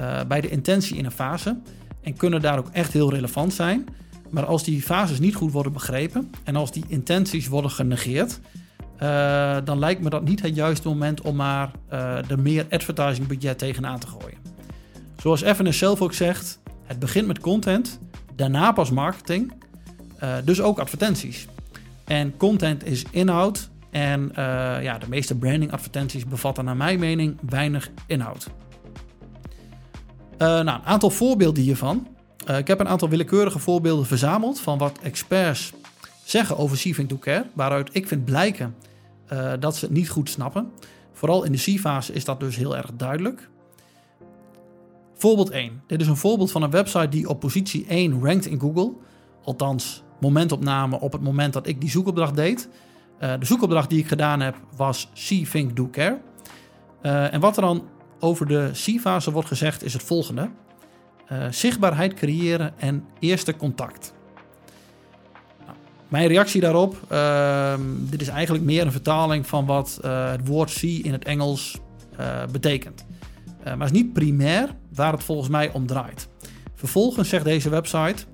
uh, 0.00 0.20
bij 0.28 0.40
de 0.40 0.48
intentie 0.48 0.96
in 0.96 1.04
een 1.04 1.10
fase 1.10 1.58
en 2.02 2.16
kunnen 2.16 2.40
daar 2.40 2.58
ook 2.58 2.68
echt 2.72 2.92
heel 2.92 3.10
relevant 3.12 3.54
zijn. 3.54 3.86
Maar 4.30 4.44
als 4.46 4.64
die 4.64 4.82
fases 4.82 5.18
niet 5.18 5.34
goed 5.34 5.52
worden 5.52 5.72
begrepen 5.72 6.30
en 6.44 6.56
als 6.56 6.72
die 6.72 6.84
intenties 6.88 7.48
worden 7.48 7.70
genegeerd, 7.70 8.40
uh, 9.02 9.56
dan 9.64 9.78
lijkt 9.78 10.00
me 10.00 10.10
dat 10.10 10.24
niet 10.24 10.42
het 10.42 10.54
juiste 10.54 10.88
moment 10.88 11.20
om 11.20 11.36
maar 11.36 11.70
uh, 11.92 12.30
er 12.30 12.38
meer 12.38 12.66
advertising 12.70 13.26
budget 13.26 13.58
tegenaan 13.58 13.98
te 13.98 14.06
gooien. 14.06 14.38
Zoals 15.16 15.42
Evanes 15.42 15.78
zelf 15.78 16.02
ook 16.02 16.14
zegt, 16.14 16.60
het 16.84 16.98
begint 16.98 17.26
met 17.26 17.40
content, 17.40 18.00
daarna 18.36 18.72
pas 18.72 18.90
marketing, 18.90 19.52
dus 20.44 20.60
ook 20.60 20.78
advertenties. 20.78 21.46
En 22.08 22.36
content 22.36 22.86
is 22.86 23.04
inhoud. 23.10 23.70
En 23.90 24.28
uh, 24.30 24.34
ja, 24.82 24.98
de 24.98 25.08
meeste 25.08 25.38
branding 25.38 25.72
advertenties 25.72 26.26
bevatten 26.26 26.64
naar 26.64 26.76
mijn 26.76 26.98
mening 26.98 27.38
weinig 27.48 27.90
inhoud. 28.06 28.50
Uh, 30.32 30.38
nou, 30.38 30.66
een 30.66 30.84
aantal 30.84 31.10
voorbeelden 31.10 31.62
hiervan. 31.62 32.06
ik 32.56 32.66
heb 32.66 32.80
een 32.80 32.88
aantal 32.88 33.08
willekeurige 33.08 33.58
voorbeelden 33.58 34.06
verzameld 34.06 34.60
van 34.60 34.78
wat 34.78 34.98
experts 35.02 35.72
zeggen 36.24 36.56
over 36.56 36.76
Seaving 36.76 37.08
to 37.08 37.16
Care, 37.16 37.46
waaruit 37.54 37.90
ik 37.92 38.08
vind 38.08 38.24
blijken 38.24 38.74
dat 39.58 39.76
ze 39.76 39.84
het 39.84 39.94
niet 39.94 40.10
goed 40.10 40.30
snappen. 40.30 40.70
Vooral 41.12 41.44
in 41.44 41.52
de 41.52 41.58
C-fase 41.58 42.12
is 42.12 42.24
dat 42.24 42.40
dus 42.40 42.56
heel 42.56 42.76
erg 42.76 42.90
duidelijk. 42.96 43.48
Voorbeeld 45.14 45.50
1. 45.50 45.82
Dit 45.86 46.00
is 46.00 46.06
een 46.06 46.16
voorbeeld 46.16 46.50
van 46.50 46.62
een 46.62 46.70
website 46.70 47.08
die 47.08 47.28
op 47.28 47.40
positie 47.40 47.86
1 47.86 48.20
rankt 48.22 48.46
in 48.46 48.60
Google. 48.60 48.92
Althans, 49.44 50.02
momentopname 50.20 51.00
op 51.00 51.12
het 51.12 51.22
moment 51.22 51.52
dat 51.52 51.66
ik 51.66 51.80
die 51.80 51.90
zoekopdracht 51.90 52.36
deed. 52.36 52.68
Uh, 53.22 53.32
de 53.38 53.46
zoekopdracht 53.46 53.90
die 53.90 53.98
ik 53.98 54.08
gedaan 54.08 54.40
heb 54.40 54.56
was 54.76 55.10
See, 55.12 55.48
Think, 55.50 55.76
Do, 55.76 55.88
Care. 55.88 56.18
Uh, 57.02 57.32
en 57.34 57.40
wat 57.40 57.56
er 57.56 57.62
dan 57.62 57.84
over 58.20 58.46
de 58.46 58.70
C-fase 58.72 59.30
wordt 59.30 59.48
gezegd 59.48 59.84
is 59.84 59.92
het 59.92 60.02
volgende. 60.02 60.50
Uh, 61.32 61.46
zichtbaarheid 61.50 62.14
creëren 62.14 62.72
en 62.78 63.04
eerste 63.18 63.56
contact. 63.56 64.14
Nou, 65.64 65.76
mijn 66.08 66.28
reactie 66.28 66.60
daarop, 66.60 66.96
ehm, 67.08 67.80
dit 67.98 68.20
is 68.20 68.28
eigenlijk 68.28 68.64
meer 68.64 68.86
een 68.86 68.92
vertaling 68.92 69.46
van 69.46 69.66
wat 69.66 69.98
het 70.02 70.46
woord 70.46 70.70
see 70.70 71.02
in 71.02 71.12
het 71.12 71.24
Engels 71.24 71.78
betekent. 72.52 73.06
maar 73.64 73.86
is 73.86 73.90
niet 73.90 74.12
primair 74.12 74.74
waar 74.94 75.12
het 75.12 75.22
volgens 75.22 75.48
mij 75.48 75.72
om 75.72 75.86
draait. 75.86 76.28
Vervolgens 76.74 77.28
zegt 77.28 77.44
deze 77.44 77.68
website: 77.68 78.24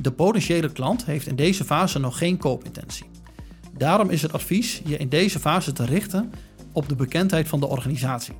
De 0.00 0.12
potentiële 0.12 0.72
klant 0.72 1.04
heeft 1.04 1.26
in 1.26 1.36
deze 1.36 1.64
fase 1.64 1.98
nog 1.98 2.18
geen 2.18 2.36
koopintentie. 2.36 3.06
Daarom 3.76 4.10
is 4.10 4.22
het 4.22 4.32
advies 4.32 4.82
je 4.84 4.96
in 4.96 5.08
deze 5.08 5.38
fase 5.38 5.72
te 5.72 5.84
richten 5.84 6.32
op 6.72 6.88
de 6.88 6.94
bekendheid 6.94 7.48
van 7.48 7.60
de 7.60 7.66
organisatie. 7.66 8.34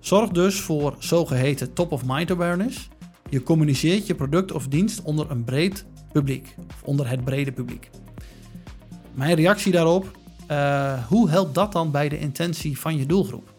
Zorg 0.00 0.30
dus 0.30 0.60
voor 0.60 0.96
zogeheten 0.98 1.72
top-of-mind 1.72 2.30
awareness. 2.30 2.88
Je 3.30 3.42
communiceert 3.42 4.06
je 4.06 4.14
product 4.14 4.52
of 4.52 4.68
dienst 4.68 5.02
onder 5.02 5.30
een 5.30 5.44
breed 5.44 5.84
publiek, 6.12 6.54
of 6.68 6.82
onder 6.82 7.08
het 7.08 7.24
brede 7.24 7.52
publiek. 7.52 7.90
Mijn 9.14 9.34
reactie 9.34 9.72
daarop: 9.72 10.18
uh, 10.50 11.06
hoe 11.06 11.30
helpt 11.30 11.54
dat 11.54 11.72
dan 11.72 11.90
bij 11.90 12.08
de 12.08 12.18
intentie 12.18 12.78
van 12.78 12.96
je 12.96 13.06
doelgroep? 13.06 13.52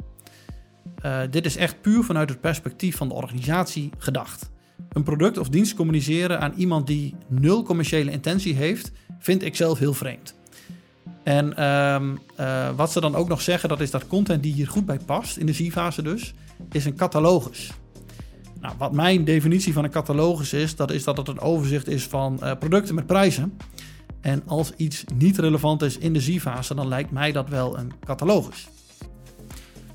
Uh, 1.06 1.22
dit 1.30 1.46
is 1.46 1.56
echt 1.56 1.82
puur 1.82 2.04
vanuit 2.04 2.30
het 2.30 2.42
perspectief 2.42 2.98
van 2.98 3.08
de 3.08 3.14
organisatie 3.14 3.90
gedacht. 3.98 4.52
Een 4.90 5.04
product 5.04 5.38
of 5.38 5.50
dienst 5.50 5.74
communiceren 5.74 6.40
aan 6.40 6.54
iemand 6.56 6.88
die 6.88 7.16
nul 7.28 7.64
commerciële 7.64 8.12
intentie 8.12 8.56
heeft, 8.56 8.92
vind 9.20 9.44
ik 9.44 9.56
zelf 9.56 9.80
heel 9.80 9.94
vreemd. 9.94 10.36
En 11.24 11.64
um, 11.64 12.20
uh, 12.40 12.70
wat 12.76 12.92
ze 12.92 13.00
dan 13.00 13.16
ook 13.16 13.28
nog 13.28 13.42
zeggen, 13.42 13.70
dat 13.70 13.82
is 13.82 13.92
dat 13.92 14.08
content 14.08 14.44
die 14.44 14.54
hier 14.54 14.68
goed 14.68 14.86
bij 14.86 15.00
past, 15.06 15.38
in 15.38 15.46
de 15.46 15.54
Z-fase 15.54 16.02
dus, 16.02 16.34
is 16.72 16.86
een 16.86 16.96
catalogus. 16.96 17.72
Nou, 18.62 18.76
wat 18.78 18.92
mijn 18.92 19.24
definitie 19.24 19.74
van 19.74 19.84
een 19.84 19.92
catalogus 19.92 20.54
is, 20.54 20.76
dat 20.76 20.92
is 20.92 21.04
dat 21.04 21.18
het 21.18 21.28
een 21.28 21.40
overzicht 21.40 21.88
is 21.88 22.04
van 22.04 22.40
uh, 22.44 22.52
producten 22.60 22.96
met 22.96 23.06
prijzen. 23.06 23.58
En 24.22 24.44
als 24.46 24.72
iets 24.76 25.04
niet 25.16 25.38
relevant 25.38 25.82
is 25.82 25.98
in 25.98 26.14
de 26.14 26.22
Z-fase, 26.22 26.76
dan 26.76 26.88
lijkt 26.88 27.12
mij 27.12 27.32
dat 27.32 27.50
wel 27.50 27.78
een 27.78 27.92
catalogus. 28.06 28.68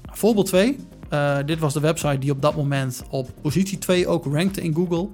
Nou, 0.02 0.18
voorbeeld 0.18 0.46
2. 0.46 0.76
Uh, 1.12 1.36
dit 1.46 1.58
was 1.58 1.72
de 1.72 1.80
website 1.80 2.18
die 2.18 2.30
op 2.30 2.42
dat 2.42 2.56
moment 2.56 3.02
op 3.10 3.30
positie 3.40 3.78
2 3.78 4.06
ook 4.06 4.24
rankte 4.24 4.60
in 4.60 4.74
Google 4.74 5.08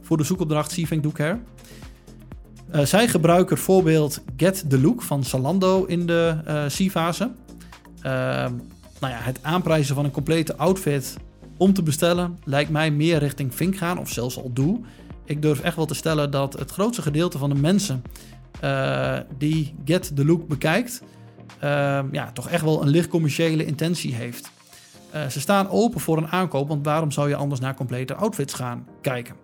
voor 0.00 0.16
de 0.16 0.24
zoekopdracht 0.24 0.70
Siving 0.70 1.02
Do 1.02 1.10
Care. 1.10 1.38
Uh, 2.74 2.84
zij 2.84 3.08
gebruiken 3.08 3.58
voorbeeld 3.58 4.20
Get 4.36 4.64
the 4.70 4.80
Look 4.80 5.02
van 5.02 5.24
Zalando 5.24 5.84
in 5.84 6.06
de 6.06 6.36
uh, 6.48 6.66
C-fase. 6.66 7.30
nou 8.02 9.12
ja, 9.12 9.18
het 9.20 9.38
aanprijzen 9.42 9.94
van 9.94 10.04
een 10.04 10.10
complete 10.10 10.56
outfit 10.56 11.16
om 11.56 11.72
te 11.72 11.82
bestellen 11.82 12.38
lijkt 12.44 12.70
mij 12.70 12.90
meer 12.90 13.18
richting 13.18 13.54
Vink 13.54 13.76
gaan, 13.76 13.98
of 13.98 14.10
zelfs 14.10 14.36
al 14.36 14.50
doe. 14.52 14.80
Ik 15.24 15.42
durf 15.42 15.60
echt 15.60 15.76
wel 15.76 15.86
te 15.86 15.94
stellen 15.94 16.30
dat 16.30 16.58
het 16.58 16.70
grootste 16.70 17.02
gedeelte 17.02 17.38
van 17.38 17.50
de 17.50 17.60
mensen 17.60 18.02
die 19.38 19.74
Get 19.84 20.16
the 20.16 20.24
Look 20.24 20.48
bekijkt, 20.48 21.02
ja, 22.12 22.30
toch 22.32 22.48
echt 22.48 22.64
wel 22.64 22.82
een 22.82 22.88
licht 22.88 23.08
commerciële 23.08 23.64
intentie 23.64 24.14
heeft. 24.14 24.50
Uh, 25.14 25.26
ze 25.26 25.40
staan 25.40 25.68
open 25.68 26.00
voor 26.00 26.16
een 26.16 26.28
aankoop, 26.28 26.68
want 26.68 26.84
waarom 26.84 27.10
zou 27.10 27.28
je 27.28 27.36
anders 27.36 27.60
naar 27.60 27.74
complete 27.74 28.14
outfits 28.14 28.54
gaan 28.54 28.86
kijken? 29.00 29.34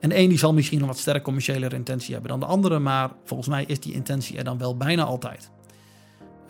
En 0.00 0.08
de 0.08 0.18
een 0.18 0.28
die 0.28 0.38
zal 0.38 0.52
misschien 0.52 0.80
een 0.80 0.86
wat 0.86 0.98
sterk 0.98 1.22
commerciële 1.22 1.68
intentie 1.68 2.12
hebben 2.12 2.30
dan 2.30 2.40
de 2.40 2.46
andere, 2.46 2.78
maar 2.78 3.10
volgens 3.24 3.48
mij 3.48 3.64
is 3.64 3.80
die 3.80 3.94
intentie 3.94 4.38
er 4.38 4.44
dan 4.44 4.58
wel 4.58 4.76
bijna 4.76 5.04
altijd. 5.04 5.50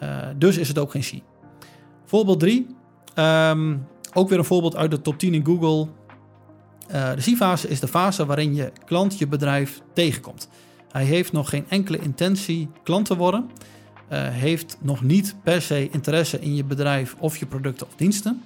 Uh, 0.03 0.19
dus 0.37 0.57
is 0.57 0.69
het 0.69 0.79
ook 0.79 0.91
geen 0.91 1.03
C. 1.03 1.13
Voorbeeld 2.05 2.41
3. 2.41 2.59
Um, 2.59 2.75
ehm, 3.15 3.77
ook 4.13 4.29
weer 4.29 4.39
een 4.39 4.45
voorbeeld 4.45 4.77
uit 4.77 4.91
de 4.91 5.01
top 5.01 5.19
10 5.19 5.35
in 5.35 5.45
Google. 5.45 5.89
Uh, 6.93 7.11
de 7.15 7.33
C-fase 7.33 7.69
is 7.69 7.81
de 7.81 7.89
fase 7.89 8.27
waarin 8.27 8.55
je 8.55 8.73
klant 8.85 9.19
je 9.19 9.27
bedrijf 9.27 9.81
tegenkomt. 9.93 10.49
Hij 10.91 11.05
heeft 11.05 11.33
nog 11.33 11.49
geen 11.49 11.65
enkele 11.69 11.99
intentie 11.99 12.69
klant 12.83 13.07
te 13.07 13.17
worden. 13.17 13.51
Uh, 14.15 14.29
heeft 14.29 14.77
nog 14.81 15.03
niet 15.03 15.35
per 15.43 15.63
se 15.63 15.89
interesse 15.91 16.41
in 16.41 16.55
je 16.55 16.65
bedrijf 16.65 17.15
of 17.19 17.37
je 17.37 17.47
producten 17.47 17.87
of 17.87 17.93
diensten, 17.97 18.43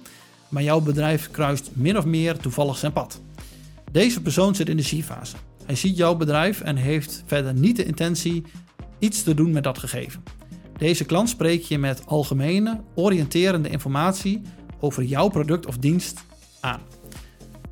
maar 0.47 0.63
jouw 0.63 0.79
bedrijf 0.81 1.31
kruist 1.31 1.69
min 1.73 1.97
of 1.97 2.05
meer 2.05 2.37
toevallig 2.37 2.77
zijn 2.77 2.93
pad. 2.93 3.21
Deze 3.91 4.21
persoon 4.21 4.55
zit 4.55 4.69
in 4.69 4.77
de 4.77 4.83
C-fase. 4.83 5.35
Hij 5.65 5.75
ziet 5.75 5.97
jouw 5.97 6.15
bedrijf 6.15 6.61
en 6.61 6.75
heeft 6.75 7.23
verder 7.25 7.53
niet 7.53 7.75
de 7.75 7.85
intentie 7.85 8.43
iets 8.99 9.23
te 9.23 9.33
doen 9.33 9.51
met 9.51 9.63
dat 9.63 9.77
gegeven. 9.77 10.23
Deze 10.77 11.05
klant 11.05 11.29
spreek 11.29 11.61
je 11.61 11.77
met 11.77 12.05
algemene, 12.05 12.81
oriënterende 12.95 13.69
informatie 13.69 14.41
over 14.79 15.03
jouw 15.03 15.27
product 15.27 15.65
of 15.65 15.77
dienst 15.77 16.23
aan. 16.59 16.81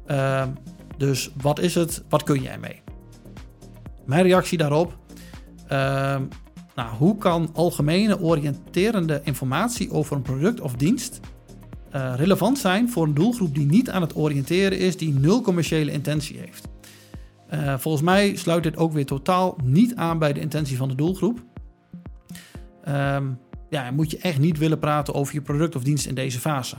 Uh, 0.08 0.48
dus 0.98 1.32
wat 1.42 1.60
is 1.60 1.75
het? 1.75 2.04
Wat 2.10 2.24
kun 2.24 2.42
je 2.42 2.50
ermee? 2.50 2.82
Mijn 4.06 4.24
reactie 4.24 4.58
daarop. 4.58 4.98
Uh, 5.72 6.22
nou, 6.77 6.96
hoe 6.98 7.17
kan 7.17 7.50
algemene 7.53 8.19
oriënterende 8.19 9.22
informatie 9.24 9.91
over 9.91 10.15
een 10.15 10.22
product 10.22 10.62
of 10.62 10.75
dienst 10.75 11.19
uh, 11.96 12.13
relevant 12.15 12.57
zijn 12.57 12.89
voor 12.89 13.03
een 13.03 13.13
doelgroep 13.13 13.55
die 13.55 13.65
niet 13.65 13.89
aan 13.89 14.01
het 14.01 14.15
oriënteren 14.15 14.79
is, 14.79 14.98
die 14.98 15.13
nul 15.13 15.41
commerciële 15.41 15.91
intentie 15.91 16.38
heeft? 16.38 16.67
Uh, 17.53 17.77
volgens 17.77 18.03
mij 18.03 18.36
sluit 18.36 18.63
dit 18.63 18.77
ook 18.77 18.93
weer 18.93 19.05
totaal 19.05 19.57
niet 19.63 19.96
aan 19.96 20.19
bij 20.19 20.34
de 20.34 20.39
intentie 20.39 20.77
van 20.77 20.88
de 20.88 20.96
doelgroep. 20.96 21.43
Um, 22.88 23.39
ja, 23.69 23.91
moet 23.91 24.12
je 24.12 24.17
echt 24.17 24.39
niet 24.39 24.57
willen 24.57 24.79
praten 24.79 25.13
over 25.13 25.34
je 25.34 25.41
product 25.41 25.75
of 25.75 25.84
dienst 25.84 26.05
in 26.05 26.15
deze 26.15 26.39
fase. 26.39 26.75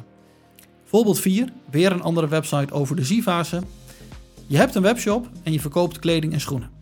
Voorbeeld 0.85 1.21
4, 1.21 1.53
weer 1.71 1.93
een 1.93 2.03
andere 2.03 2.29
website 2.29 2.73
over 2.73 2.97
de 2.97 3.05
Z-fase. 3.05 3.63
Je 4.47 4.57
hebt 4.57 4.75
een 4.75 4.83
webshop 4.83 5.29
en 5.43 5.53
je 5.53 5.61
verkoopt 5.61 5.99
kleding 5.99 6.33
en 6.33 6.41
schoenen. 6.41 6.78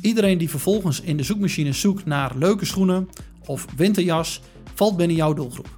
Iedereen 0.00 0.38
die 0.38 0.50
vervolgens 0.50 1.00
in 1.00 1.16
de 1.16 1.22
zoekmachine 1.22 1.72
zoekt 1.72 2.04
naar 2.04 2.36
leuke 2.36 2.64
schoenen 2.64 3.08
of 3.46 3.66
winterjas, 3.76 4.40
valt 4.74 4.96
binnen 4.96 5.16
jouw 5.16 5.32
doelgroep. 5.32 5.76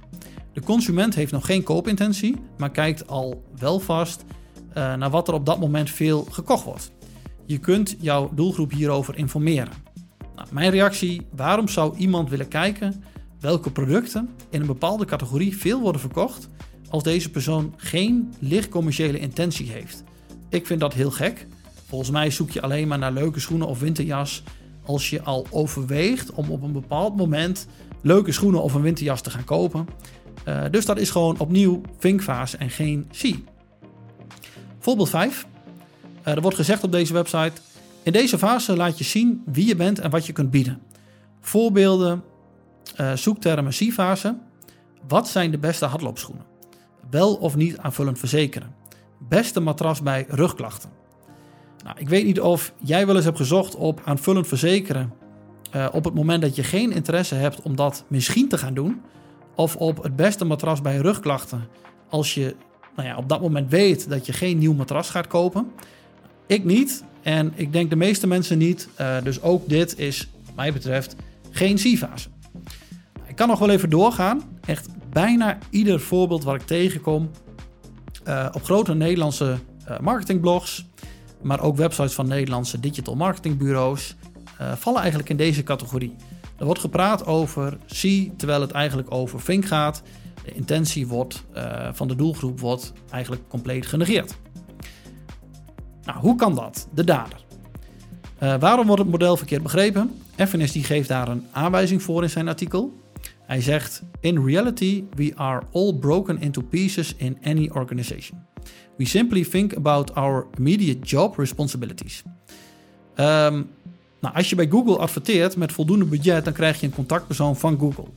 De 0.53 0.61
consument 0.61 1.15
heeft 1.15 1.31
nog 1.31 1.45
geen 1.45 1.63
koopintentie, 1.63 2.35
maar 2.57 2.71
kijkt 2.71 3.07
al 3.07 3.43
wel 3.57 3.79
vast 3.79 4.23
uh, 4.69 4.95
naar 4.95 5.09
wat 5.09 5.27
er 5.27 5.33
op 5.33 5.45
dat 5.45 5.59
moment 5.59 5.89
veel 5.89 6.27
gekocht 6.31 6.63
wordt. 6.63 6.91
Je 7.45 7.57
kunt 7.57 7.95
jouw 7.99 8.31
doelgroep 8.33 8.71
hierover 8.71 9.17
informeren. 9.17 9.73
Nou, 10.35 10.47
mijn 10.51 10.71
reactie: 10.71 11.21
waarom 11.35 11.67
zou 11.67 11.97
iemand 11.97 12.29
willen 12.29 12.47
kijken 12.47 13.03
welke 13.39 13.71
producten 13.71 14.29
in 14.49 14.61
een 14.61 14.67
bepaalde 14.67 15.05
categorie 15.05 15.57
veel 15.57 15.79
worden 15.79 16.01
verkocht 16.01 16.49
als 16.89 17.03
deze 17.03 17.29
persoon 17.29 17.73
geen 17.77 18.33
licht 18.39 18.69
commerciële 18.69 19.19
intentie 19.19 19.69
heeft? 19.69 20.03
Ik 20.49 20.65
vind 20.65 20.79
dat 20.79 20.93
heel 20.93 21.11
gek. 21.11 21.47
Volgens 21.89 22.11
mij 22.11 22.31
zoek 22.31 22.51
je 22.51 22.61
alleen 22.61 22.87
maar 22.87 22.97
naar 22.97 23.11
leuke 23.11 23.39
schoenen 23.39 23.67
of 23.67 23.79
winterjas 23.79 24.43
als 24.85 25.09
je 25.09 25.21
al 25.21 25.47
overweegt 25.49 26.31
om 26.31 26.49
op 26.49 26.61
een 26.61 26.71
bepaald 26.71 27.15
moment 27.15 27.67
leuke 28.01 28.31
schoenen 28.31 28.61
of 28.61 28.73
een 28.73 28.81
winterjas 28.81 29.21
te 29.21 29.29
gaan 29.29 29.43
kopen. 29.43 29.87
Uh, 30.47 30.63
dus 30.71 30.85
dat 30.85 30.99
is 30.99 31.09
gewoon 31.09 31.39
opnieuw 31.39 31.81
vinkfase 31.97 32.57
en 32.57 32.69
geen 32.69 33.07
C. 33.21 33.35
Voorbeeld 34.79 35.09
5. 35.09 35.47
Uh, 36.21 36.35
er 36.35 36.41
wordt 36.41 36.57
gezegd 36.57 36.83
op 36.83 36.91
deze 36.91 37.13
website: 37.13 37.61
In 38.03 38.11
deze 38.11 38.37
fase 38.37 38.75
laat 38.75 38.97
je 38.97 39.03
zien 39.03 39.43
wie 39.45 39.65
je 39.65 39.75
bent 39.75 39.99
en 39.99 40.09
wat 40.09 40.25
je 40.25 40.33
kunt 40.33 40.51
bieden. 40.51 40.81
Voorbeelden, 41.41 42.23
uh, 42.99 43.13
zoektermen 43.13 43.71
C-fase. 43.71 44.37
Wat 45.07 45.27
zijn 45.27 45.51
de 45.51 45.57
beste 45.57 45.85
hardloopschoenen? 45.85 46.45
Wel 47.09 47.35
of 47.35 47.55
niet 47.55 47.77
aanvullend 47.77 48.19
verzekeren. 48.19 48.75
Beste 49.17 49.59
matras 49.59 50.01
bij 50.01 50.25
rugklachten. 50.27 50.98
Nou, 51.89 52.01
ik 52.01 52.09
weet 52.09 52.25
niet 52.25 52.39
of 52.39 52.73
jij 52.77 53.05
wel 53.05 53.15
eens 53.15 53.25
hebt 53.25 53.37
gezocht 53.37 53.75
op 53.75 54.01
aanvullend 54.03 54.47
verzekeren. 54.47 55.13
Uh, 55.75 55.87
op 55.91 56.03
het 56.03 56.13
moment 56.13 56.41
dat 56.41 56.55
je 56.55 56.63
geen 56.63 56.91
interesse 56.91 57.35
hebt 57.35 57.61
om 57.61 57.75
dat 57.75 58.03
misschien 58.07 58.49
te 58.49 58.57
gaan 58.57 58.73
doen. 58.73 59.01
Of 59.55 59.75
op 59.75 60.03
het 60.03 60.15
beste 60.15 60.45
matras 60.45 60.81
bij 60.81 60.97
rugklachten. 60.97 61.67
Als 62.09 62.33
je 62.33 62.55
nou 62.95 63.07
ja, 63.07 63.17
op 63.17 63.29
dat 63.29 63.41
moment 63.41 63.69
weet 63.69 64.09
dat 64.09 64.25
je 64.25 64.33
geen 64.33 64.57
nieuw 64.57 64.73
matras 64.73 65.09
gaat 65.09 65.27
kopen. 65.27 65.71
Ik 66.47 66.63
niet. 66.63 67.03
En 67.21 67.51
ik 67.55 67.73
denk 67.73 67.89
de 67.89 67.95
meeste 67.95 68.27
mensen 68.27 68.57
niet. 68.57 68.89
Uh, 69.01 69.15
dus 69.23 69.41
ook 69.41 69.69
dit 69.69 69.97
is, 69.97 70.29
wat 70.45 70.55
mij 70.55 70.73
betreft, 70.73 71.15
geen 71.49 71.75
C-fase. 71.75 72.29
Ik 73.27 73.35
kan 73.35 73.47
nog 73.47 73.59
wel 73.59 73.69
even 73.69 73.89
doorgaan. 73.89 74.41
Echt 74.65 74.87
bijna 75.09 75.57
ieder 75.69 75.99
voorbeeld 75.99 76.43
wat 76.43 76.55
ik 76.55 76.65
tegenkom. 76.65 77.29
Uh, 78.27 78.47
op 78.51 78.63
grote 78.63 78.93
Nederlandse 78.93 79.57
marketingblogs 80.01 80.87
maar 81.41 81.61
ook 81.61 81.75
websites 81.75 82.13
van 82.13 82.27
Nederlandse 82.27 82.79
digital 82.79 83.15
marketingbureaus 83.15 84.15
uh, 84.61 84.73
vallen 84.73 84.99
eigenlijk 84.99 85.29
in 85.29 85.37
deze 85.37 85.63
categorie. 85.63 86.15
Er 86.57 86.65
wordt 86.65 86.79
gepraat 86.79 87.25
over 87.25 87.77
C, 87.87 88.29
terwijl 88.37 88.61
het 88.61 88.71
eigenlijk 88.71 89.13
over 89.13 89.43
Think 89.43 89.65
gaat. 89.65 90.01
De 90.43 90.51
intentie 90.51 91.07
wordt, 91.07 91.43
uh, 91.55 91.89
van 91.93 92.07
de 92.07 92.15
doelgroep 92.15 92.59
wordt 92.59 92.93
eigenlijk 93.11 93.47
compleet 93.47 93.85
genegeerd. 93.85 94.35
Nou, 96.03 96.19
hoe 96.19 96.35
kan 96.35 96.55
dat? 96.55 96.87
De 96.93 97.03
dader. 97.03 97.45
Uh, 98.43 98.55
waarom 98.59 98.87
wordt 98.87 99.01
het 99.01 99.11
model 99.11 99.37
verkeerd 99.37 99.63
begrepen? 99.63 100.11
Evans 100.35 100.71
die 100.71 100.83
geeft 100.83 101.07
daar 101.07 101.27
een 101.27 101.45
aanwijzing 101.51 102.03
voor 102.03 102.23
in 102.23 102.29
zijn 102.29 102.47
artikel. 102.47 102.93
Hij 103.45 103.61
zegt: 103.61 104.03
In 104.19 104.45
reality, 104.45 105.03
we 105.15 105.31
are 105.35 105.61
all 105.71 105.93
broken 105.93 106.41
into 106.41 106.61
pieces 106.61 107.15
in 107.15 107.37
any 107.43 107.69
organization. 107.73 108.45
We 108.97 109.05
simply 109.05 109.43
think 109.43 109.75
about 109.75 110.15
our 110.15 110.47
immediate 110.57 110.99
job 110.99 111.37
responsibilities. 111.37 112.23
Um, 113.15 113.69
nou, 114.21 114.35
als 114.35 114.49
je 114.49 114.55
bij 114.55 114.67
Google 114.67 114.97
adverteert 114.97 115.57
met 115.57 115.71
voldoende 115.71 116.05
budget, 116.05 116.43
dan 116.43 116.53
krijg 116.53 116.79
je 116.79 116.85
een 116.85 116.93
contactpersoon 116.93 117.57
van 117.57 117.79
Google. 117.79 118.07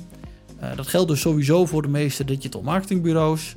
Uh, 0.63 0.77
dat 0.77 0.87
geldt 0.87 1.09
dus 1.09 1.21
sowieso 1.21 1.67
voor 1.67 1.83
de 1.83 1.89
meeste 1.89 2.25
digital 2.25 2.63
marketingbureaus. 2.63 3.55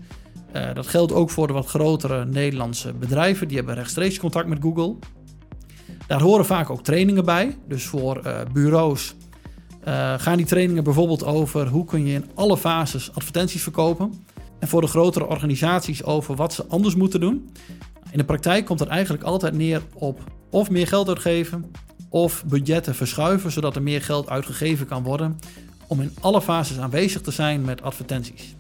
Uh, 0.55 0.73
dat 0.73 0.87
geldt 0.87 1.13
ook 1.13 1.29
voor 1.29 1.47
de 1.47 1.53
wat 1.53 1.65
grotere 1.65 2.25
Nederlandse 2.25 2.93
bedrijven. 2.93 3.47
Die 3.47 3.57
hebben 3.57 3.75
rechtstreeks 3.75 4.19
contact 4.19 4.47
met 4.47 4.61
Google. 4.61 4.95
Daar 6.07 6.21
horen 6.21 6.45
vaak 6.45 6.69
ook 6.69 6.83
trainingen 6.83 7.25
bij. 7.25 7.57
Dus 7.67 7.85
voor 7.85 8.21
uh, 8.25 8.39
bureaus 8.53 9.15
gaan 10.17 10.37
die 10.37 10.45
trainingen 10.45 10.83
bijvoorbeeld 10.83 11.25
over 11.25 11.67
hoe 11.67 11.85
kun 11.85 12.05
je 12.05 12.13
in 12.13 12.25
alle 12.33 12.57
fases 12.57 13.11
advertenties 13.13 13.63
verkopen. 13.63 14.24
En 14.65 14.71
voor 14.71 14.81
de 14.81 14.87
grotere 14.87 15.27
organisaties 15.27 16.03
over 16.03 16.35
wat 16.35 16.53
ze 16.53 16.65
anders 16.65 16.95
moeten 16.95 17.19
doen. 17.19 17.49
In 18.11 18.17
de 18.17 18.23
praktijk 18.23 18.65
komt 18.65 18.79
het 18.79 18.89
eigenlijk 18.89 19.23
altijd 19.23 19.53
neer 19.53 19.81
op 19.93 20.19
of 20.49 20.69
meer 20.69 20.87
geld 20.87 21.07
uitgeven 21.07 21.71
of 22.09 22.45
budgetten 22.45 22.95
verschuiven 22.95 23.51
zodat 23.51 23.75
er 23.75 23.81
meer 23.81 24.01
geld 24.01 24.29
uitgegeven 24.29 24.85
kan 24.85 25.03
worden 25.03 25.39
om 25.87 26.01
in 26.01 26.11
alle 26.21 26.41
fases 26.41 26.79
aanwezig 26.79 27.21
te 27.21 27.31
zijn 27.31 27.61
met 27.61 27.81
advertenties. 27.81 28.55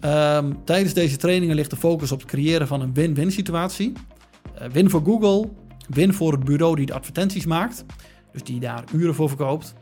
Um, 0.00 0.64
tijdens 0.64 0.94
deze 0.94 1.16
trainingen 1.16 1.54
ligt 1.54 1.70
de 1.70 1.76
focus 1.76 2.12
op 2.12 2.20
het 2.20 2.28
creëren 2.28 2.66
van 2.66 2.80
een 2.80 2.94
win-win 2.94 3.32
situatie. 3.32 3.92
Uh, 4.62 4.68
win 4.68 4.90
voor 4.90 5.02
Google, 5.04 5.48
win 5.88 6.14
voor 6.14 6.32
het 6.32 6.44
bureau 6.44 6.76
die 6.76 6.86
de 6.86 6.94
advertenties 6.94 7.46
maakt, 7.46 7.84
dus 8.32 8.42
die 8.42 8.60
daar 8.60 8.84
uren 8.92 9.14
voor 9.14 9.28
verkoopt. 9.28 9.74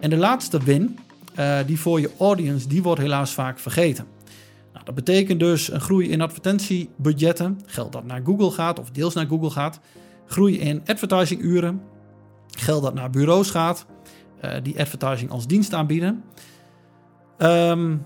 En 0.00 0.10
de 0.10 0.16
laatste 0.16 0.58
win, 0.58 0.98
uh, 1.38 1.58
die 1.66 1.80
voor 1.80 2.00
je 2.00 2.10
audience, 2.18 2.68
die 2.68 2.82
wordt 2.82 3.00
helaas 3.00 3.32
vaak 3.32 3.58
vergeten. 3.58 4.06
Nou, 4.72 4.84
dat 4.84 4.94
betekent 4.94 5.40
dus 5.40 5.72
een 5.72 5.80
groei 5.80 6.10
in 6.10 6.20
advertentiebudgetten, 6.20 7.60
geld 7.66 7.92
dat 7.92 8.04
naar 8.04 8.20
Google 8.24 8.50
gaat 8.50 8.80
of 8.80 8.90
deels 8.90 9.14
naar 9.14 9.26
Google 9.26 9.50
gaat, 9.50 9.80
groei 10.26 10.58
in 10.58 10.82
advertisinguren, 10.86 11.82
geld 12.50 12.82
dat 12.82 12.94
naar 12.94 13.10
bureaus 13.10 13.50
gaat, 13.50 13.86
uh, 14.44 14.54
die 14.62 14.80
advertising 14.80 15.30
als 15.30 15.46
dienst 15.46 15.74
aanbieden. 15.74 16.24
Um, 17.38 18.04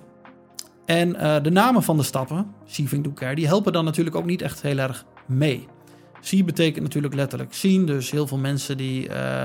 en 0.85 1.09
uh, 1.09 1.37
de 1.43 1.51
namen 1.51 1.83
van 1.83 1.97
de 1.97 2.03
stappen, 2.03 2.55
Sieving 2.65 3.05
Do 3.05 3.13
Care, 3.13 3.35
die 3.35 3.47
helpen 3.47 3.73
dan 3.73 3.85
natuurlijk 3.85 4.17
ook 4.17 4.25
niet 4.25 4.43
echt 4.43 4.63
heel 4.63 4.79
erg 4.79 5.05
mee. 5.27 5.67
See 6.21 6.45
betekent 6.45 6.85
natuurlijk 6.85 7.15
letterlijk 7.15 7.55
zien, 7.55 7.87
dus 7.87 8.11
heel 8.11 8.27
veel 8.27 8.39
mensen 8.39 8.77
die, 8.77 9.09
uh, 9.09 9.45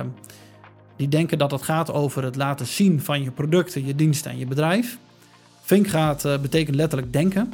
die 0.95 1.07
denken 1.07 1.37
dat 1.37 1.51
het 1.51 1.61
gaat 1.61 1.93
over 1.93 2.23
het 2.23 2.35
laten 2.35 2.65
zien 2.65 3.01
van 3.01 3.23
je 3.23 3.31
producten, 3.31 3.85
je 3.85 3.95
diensten 3.95 4.31
en 4.31 4.37
je 4.37 4.45
bedrijf. 4.45 4.97
Think 5.71 5.87
gaat 5.87 6.25
uh, 6.25 6.37
betekent 6.37 6.75
letterlijk 6.75 7.13
denken. 7.13 7.53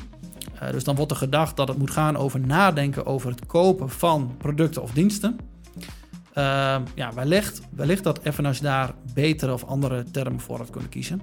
dus 0.72 0.84
dan 0.84 0.96
wordt 0.96 1.12
er 1.12 1.18
gedacht 1.18 1.56
dat 1.56 1.68
het 1.68 1.78
moet 1.78 1.92
gaan 1.92 2.18
over 2.18 2.40
nadenken 2.40 3.06
over 3.06 3.30
het 3.30 3.46
kopen 3.46 3.90
van 3.90 4.36
producten 4.38 4.82
of 4.82 4.92
diensten. 4.92 5.40
Uh, 6.38 6.76
ja, 6.96 7.14
wellicht, 7.14 7.62
wellicht 7.70 8.04
dat 8.04 8.20
FNS 8.24 8.60
daar 8.60 8.94
betere 9.14 9.54
of 9.54 9.64
andere 9.64 10.04
termen 10.12 10.40
voor 10.40 10.58
had 10.58 10.70
kunnen 10.70 10.90
kiezen. 10.90 11.22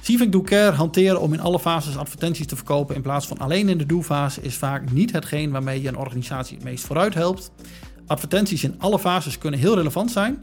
Civic 0.00 0.32
Do 0.32 0.42
Care 0.42 0.76
hanteren 0.76 1.20
om 1.20 1.32
in 1.32 1.40
alle 1.40 1.58
fases 1.58 1.96
advertenties 1.96 2.46
te 2.46 2.56
verkopen 2.56 2.94
in 2.94 3.02
plaats 3.02 3.26
van 3.26 3.38
alleen 3.38 3.68
in 3.68 3.78
de 3.78 3.86
doelfase 3.86 4.42
is 4.42 4.56
vaak 4.56 4.90
niet 4.90 5.12
hetgeen 5.12 5.50
waarmee 5.50 5.82
je 5.82 5.88
een 5.88 5.98
organisatie 5.98 6.56
het 6.56 6.64
meest 6.64 6.84
vooruit 6.84 7.14
helpt. 7.14 7.50
Advertenties 8.06 8.64
in 8.64 8.74
alle 8.78 8.98
fases 8.98 9.38
kunnen 9.38 9.60
heel 9.60 9.74
relevant 9.74 10.10
zijn, 10.10 10.42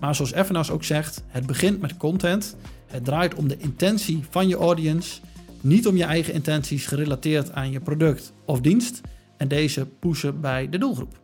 maar 0.00 0.14
zoals 0.14 0.32
FNAS 0.32 0.70
ook 0.70 0.84
zegt, 0.84 1.22
het 1.26 1.46
begint 1.46 1.80
met 1.80 1.96
content. 1.96 2.56
Het 2.88 3.04
draait 3.04 3.34
om 3.34 3.48
de 3.48 3.56
intentie 3.58 4.24
van 4.30 4.48
je 4.48 4.56
audience, 4.56 5.20
niet 5.60 5.86
om 5.86 5.96
je 5.96 6.04
eigen 6.04 6.34
intenties 6.34 6.86
gerelateerd 6.86 7.52
aan 7.52 7.70
je 7.70 7.80
product 7.80 8.32
of 8.44 8.60
dienst 8.60 9.00
en 9.36 9.48
deze 9.48 9.86
pushen 9.86 10.40
bij 10.40 10.68
de 10.68 10.78
doelgroep. 10.78 11.20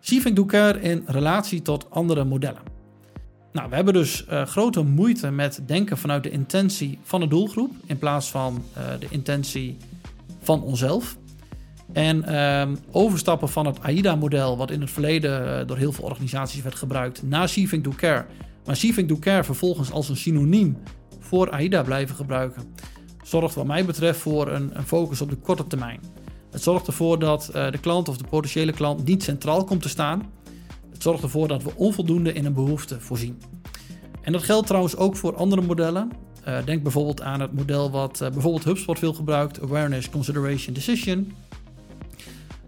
Civic 0.00 0.36
Do 0.36 0.44
Care 0.44 0.80
in 0.80 1.02
relatie 1.06 1.62
tot 1.62 1.90
andere 1.90 2.24
modellen. 2.24 2.62
Nou, 3.52 3.68
we 3.68 3.74
hebben 3.74 3.94
dus 3.94 4.26
uh, 4.30 4.46
grote 4.46 4.82
moeite 4.82 5.30
met 5.30 5.60
denken 5.66 5.98
vanuit 5.98 6.22
de 6.22 6.30
intentie 6.30 6.98
van 7.02 7.20
de 7.20 7.28
doelgroep 7.28 7.72
in 7.86 7.98
plaats 7.98 8.30
van 8.30 8.64
uh, 8.76 8.84
de 8.98 9.06
intentie 9.10 9.76
van 10.40 10.62
onszelf. 10.62 11.16
En 11.92 12.24
uh, 12.28 12.68
overstappen 12.90 13.48
van 13.48 13.66
het 13.66 13.80
AIDA-model, 13.80 14.56
wat 14.56 14.70
in 14.70 14.80
het 14.80 14.90
verleden 14.90 15.60
uh, 15.60 15.66
door 15.66 15.76
heel 15.76 15.92
veel 15.92 16.04
organisaties 16.04 16.62
werd 16.62 16.74
gebruikt, 16.74 17.22
naar 17.22 17.48
Civic 17.48 17.84
Do 17.84 17.90
Care. 17.96 18.26
Maar 18.64 18.76
Civic 18.76 19.08
Do 19.08 19.16
Care 19.18 19.44
vervolgens 19.44 19.90
als 19.90 20.08
een 20.08 20.16
synoniem 20.16 20.76
voor 21.18 21.50
AIDA 21.50 21.82
blijven 21.82 22.16
gebruiken, 22.16 22.62
zorgt 23.22 23.54
wat 23.54 23.66
mij 23.66 23.84
betreft 23.84 24.20
voor 24.20 24.48
een, 24.48 24.70
een 24.76 24.86
focus 24.86 25.20
op 25.20 25.30
de 25.30 25.36
korte 25.36 25.66
termijn. 25.66 26.00
Het 26.50 26.62
zorgt 26.62 26.86
ervoor 26.86 27.18
dat 27.18 27.50
uh, 27.54 27.70
de 27.70 27.78
klant 27.78 28.08
of 28.08 28.16
de 28.16 28.24
potentiële 28.28 28.72
klant 28.72 29.04
niet 29.04 29.22
centraal 29.22 29.64
komt 29.64 29.82
te 29.82 29.88
staan. 29.88 30.32
Het 30.90 31.02
zorgt 31.02 31.22
ervoor 31.22 31.48
dat 31.48 31.62
we 31.62 31.72
onvoldoende 31.76 32.32
in 32.32 32.44
een 32.44 32.54
behoefte 32.54 33.00
voorzien. 33.00 33.42
En 34.22 34.32
dat 34.32 34.42
geldt 34.42 34.66
trouwens 34.66 34.96
ook 34.96 35.16
voor 35.16 35.36
andere 35.36 35.62
modellen. 35.62 36.10
Uh, 36.48 36.64
denk 36.64 36.82
bijvoorbeeld 36.82 37.22
aan 37.22 37.40
het 37.40 37.52
model 37.52 37.90
wat 37.90 38.20
uh, 38.22 38.28
bijvoorbeeld 38.30 38.64
HubSpot 38.64 38.98
veel 38.98 39.12
gebruikt: 39.12 39.62
Awareness, 39.62 40.10
Consideration, 40.10 40.74
Decision. 40.74 41.32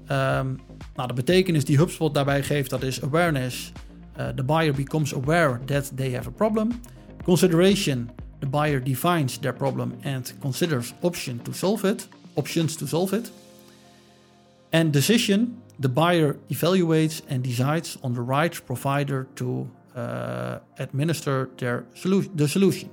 Um, 0.08 0.60
nou, 0.94 1.08
de 1.08 1.14
betekenis 1.14 1.64
die 1.64 1.76
HubSpot 1.76 2.14
daarbij 2.14 2.42
geeft, 2.42 2.70
dat 2.70 2.82
is 2.82 3.02
awareness. 3.02 3.72
The 4.14 4.42
buyer 4.42 4.72
becomes 4.72 5.12
aware 5.12 5.60
that 5.66 5.96
they 5.96 6.10
have 6.10 6.26
a 6.26 6.30
problem. 6.30 6.80
Consideration, 7.24 8.10
the 8.40 8.46
buyer 8.46 8.80
defines 8.80 9.38
their 9.38 9.54
problem 9.54 9.94
and 10.02 10.32
considers 10.40 10.94
option 11.00 11.42
to 11.42 11.52
solve 11.52 11.84
it, 11.84 12.08
options 12.34 12.76
to 12.76 12.86
solve 12.86 13.16
it. 13.16 13.30
And 14.70 14.92
decision, 14.92 15.62
the 15.78 15.88
buyer 15.88 16.36
evaluates 16.50 17.22
and 17.28 17.42
decides 17.42 17.98
on 18.02 18.14
the 18.14 18.20
right 18.20 18.66
provider 18.66 19.26
to 19.34 19.68
uh, 19.96 20.58
administer 20.78 21.48
their 21.56 21.84
the 22.34 22.46
solution. 22.46 22.90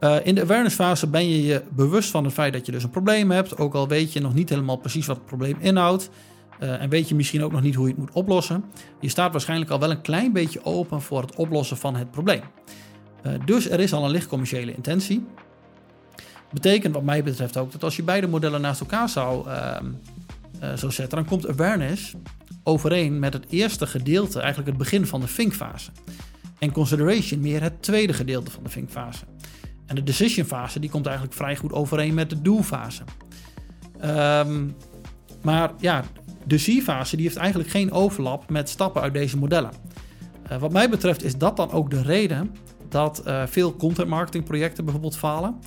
Uh, 0.00 0.16
in 0.22 0.34
de 0.34 0.42
awareness 0.42 0.74
fase 0.74 1.06
ben 1.06 1.28
je 1.28 1.42
je 1.42 1.62
bewust 1.70 2.10
van 2.10 2.24
het 2.24 2.32
feit 2.32 2.52
dat 2.52 2.66
je 2.66 2.72
dus 2.72 2.82
een 2.82 2.90
probleem 2.90 3.30
hebt, 3.30 3.58
ook 3.58 3.74
al 3.74 3.88
weet 3.88 4.12
je 4.12 4.20
nog 4.20 4.34
niet 4.34 4.48
helemaal 4.48 4.76
precies 4.76 5.06
wat 5.06 5.16
het 5.16 5.26
probleem 5.26 5.56
inhoudt. 5.60 6.10
Uh, 6.60 6.82
en 6.82 6.88
weet 6.88 7.08
je 7.08 7.14
misschien 7.14 7.44
ook 7.44 7.52
nog 7.52 7.62
niet 7.62 7.74
hoe 7.74 7.86
je 7.86 7.92
het 7.92 8.00
moet 8.00 8.12
oplossen. 8.12 8.64
Je 9.00 9.08
staat 9.08 9.32
waarschijnlijk 9.32 9.70
al 9.70 9.78
wel 9.78 9.90
een 9.90 10.00
klein 10.00 10.32
beetje 10.32 10.64
open 10.64 11.02
voor 11.02 11.20
het 11.20 11.36
oplossen 11.36 11.76
van 11.76 11.96
het 11.96 12.10
probleem. 12.10 12.42
Uh, 13.26 13.32
dus 13.44 13.70
er 13.70 13.80
is 13.80 13.92
al 13.92 14.04
een 14.04 14.10
licht 14.10 14.26
commerciële 14.26 14.74
intentie. 14.74 15.26
Betekent 16.52 16.94
wat 16.94 17.02
mij 17.02 17.22
betreft 17.22 17.56
ook 17.56 17.72
dat 17.72 17.84
als 17.84 17.96
je 17.96 18.02
beide 18.02 18.28
modellen 18.28 18.60
naast 18.60 18.80
elkaar 18.80 19.08
zou, 19.08 19.48
uh, 19.48 19.76
uh, 20.62 20.68
zou 20.74 20.92
zetten, 20.92 21.18
dan 21.18 21.26
komt 21.26 21.48
awareness 21.48 22.14
overeen 22.62 23.18
met 23.18 23.32
het 23.32 23.44
eerste 23.48 23.86
gedeelte, 23.86 24.38
eigenlijk 24.38 24.68
het 24.68 24.78
begin 24.78 25.06
van 25.06 25.20
de 25.20 25.34
think-fase. 25.34 25.90
En 26.58 26.72
consideration 26.72 27.40
meer 27.40 27.62
het 27.62 27.82
tweede 27.82 28.12
gedeelte 28.12 28.50
van 28.50 28.62
de 28.62 28.70
think-fase. 28.70 29.24
En 29.86 29.94
de 29.94 30.02
decision-fase 30.02 30.80
die 30.80 30.90
komt 30.90 31.06
eigenlijk 31.06 31.36
vrij 31.36 31.56
goed 31.56 31.72
overeen 31.72 32.14
met 32.14 32.30
de 32.30 32.42
do-fase. 32.42 33.02
Um, 34.04 34.76
maar 35.42 35.72
ja, 35.78 36.04
de 36.48 36.56
C-fase 36.56 37.16
die 37.16 37.24
heeft 37.24 37.38
eigenlijk 37.38 37.70
geen 37.70 37.92
overlap 37.92 38.50
met 38.50 38.68
stappen 38.68 39.02
uit 39.02 39.12
deze 39.12 39.38
modellen. 39.38 39.70
Uh, 40.52 40.58
wat 40.58 40.72
mij 40.72 40.88
betreft 40.88 41.24
is 41.24 41.38
dat 41.38 41.56
dan 41.56 41.70
ook 41.70 41.90
de 41.90 42.02
reden 42.02 42.56
dat 42.88 43.22
uh, 43.26 43.42
veel 43.46 43.76
content 43.76 44.08
marketing 44.08 44.44
projecten 44.44 44.84
bijvoorbeeld 44.84 45.16
falen. 45.16 45.58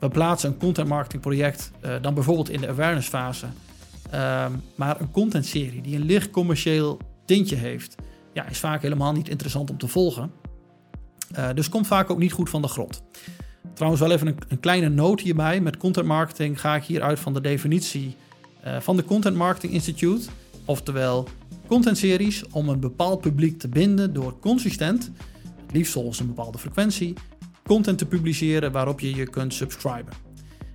We 0.00 0.08
plaatsen 0.08 0.50
een 0.50 0.56
content 0.56 0.88
marketing 0.88 1.22
project 1.22 1.70
uh, 1.84 1.94
dan 2.00 2.14
bijvoorbeeld 2.14 2.50
in 2.50 2.60
de 2.60 2.68
awareness 2.68 3.08
fase. 3.08 3.46
Uh, 4.14 4.46
maar 4.74 5.00
een 5.00 5.10
content 5.10 5.46
serie 5.46 5.80
die 5.80 5.96
een 5.96 6.04
licht 6.04 6.30
commercieel 6.30 6.98
tintje 7.24 7.56
heeft, 7.56 7.94
ja, 8.32 8.48
is 8.48 8.58
vaak 8.58 8.82
helemaal 8.82 9.12
niet 9.12 9.28
interessant 9.28 9.70
om 9.70 9.78
te 9.78 9.88
volgen. 9.88 10.30
Dus 11.54 11.68
komt 11.68 11.86
vaak 11.86 12.10
ook 12.10 12.18
niet 12.18 12.32
goed 12.32 12.50
van 12.50 12.62
de 12.62 12.68
grond. 12.68 13.02
Trouwens, 13.74 14.02
wel 14.02 14.12
even 14.12 14.26
een, 14.26 14.36
een, 14.48 14.60
kleine 14.60 14.88
noot 14.88 15.20
hierbij. 15.20 15.60
Met 15.60 15.76
content 15.76 16.06
marketing 16.06 16.60
ga 16.60 16.74
ik 16.74 16.84
hier 16.84 17.02
uit 17.02 17.20
van 17.20 17.32
de 17.32 17.40
definitie 17.40 18.16
uh, 18.66 18.80
van 18.80 18.96
de 18.96 19.04
Content 19.04 19.36
Marketing 19.36 19.72
Institute. 19.72 20.28
Oftewel, 20.64 21.28
content 21.66 21.98
series 21.98 22.44
om 22.50 22.68
een 22.68 22.80
bepaald 22.80 23.20
publiek 23.20 23.58
te 23.58 23.68
binden 23.68 24.12
door 24.12 24.38
consistent, 24.38 25.10
liefst 25.72 25.92
volgens 25.92 26.20
een 26.20 26.26
bepaalde 26.26 26.58
frequentie, 26.58 27.14
content 27.66 27.98
te 27.98 28.06
publiceren 28.06 28.72
waarop 28.72 29.00
je 29.00 29.14
je 29.14 29.26
kunt 29.26 29.54
subscriben. 29.54 30.12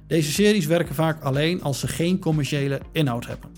Deze 0.08 0.32
series 0.32 0.66
werken 0.66 0.96
vaak 0.96 1.24
alleen 1.24 1.62
als 1.62 1.80
ze 1.80 1.88
geen 1.88 2.20
commerciële 2.20 2.82
inhoud 2.92 3.26
hebben. 3.26 3.50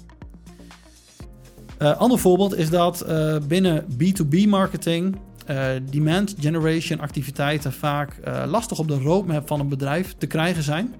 Uh, 1.80 1.98
ander 1.98 2.20
voorbeeld 2.20 2.56
is 2.56 2.70
dat 2.70 3.06
uh, 3.08 3.38
binnen 3.48 3.86
B2B 3.86 4.48
marketing 4.48 5.16
demand 5.90 6.36
generation 6.40 7.00
activiteiten 7.00 7.74
vaak 7.74 8.20
lastig 8.46 8.80
op 8.80 8.88
de 8.88 9.00
roadmap 9.00 9.48
van 9.48 9.60
een 9.60 9.70
bedrijf 9.70 10.16
te 10.18 10.28
krijgen 10.28 10.64
zijn. 10.64 10.96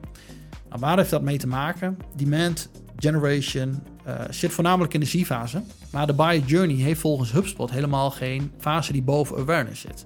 Nou, 0.70 0.82
waar 0.82 0.98
heeft 0.98 1.10
dat 1.10 1.22
mee 1.22 1.38
te 1.38 1.48
maken? 1.48 1.98
Demand 2.16 2.70
generation 2.98 3.84
zit 4.30 4.52
voornamelijk 4.52 4.94
in 4.94 5.00
de 5.00 5.06
C-fase, 5.06 5.64
maar 5.92 6.08
de 6.08 6.14
buyer 6.14 6.46
journey 6.46 6.76
heeft 6.76 7.00
volgens 7.00 7.32
HubSpot 7.32 7.72
helemaal 7.72 8.12
geen 8.12 8.52
fase 8.58 8.92
die 8.92 9.02
boven 9.02 9.38
awareness 9.38 9.82
zit. 9.82 10.06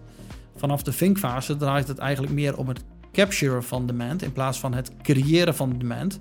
Vanaf 0.56 0.84
de 0.84 0.96
think-fase 0.96 1.58
draait 1.58 1.88
het 1.88 1.98
eigenlijk 1.98 2.34
meer 2.34 2.58
om 2.58 2.68
het 2.68 2.84
capture 3.12 3.62
van 3.62 3.88
demand 3.88 4.22
in 4.22 4.32
plaats 4.32 4.60
van 4.60 4.74
het 4.74 4.92
creëren 5.02 5.56
van 5.56 5.78
demand. 5.78 6.18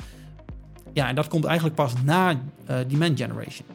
Ja, 0.92 1.08
en 1.08 1.14
dat 1.14 1.28
komt 1.28 1.44
eigenlijk 1.44 1.76
pas 1.76 1.92
na 2.04 2.30
uh, 2.30 2.76
demand 2.88 3.20
generation. 3.20 3.66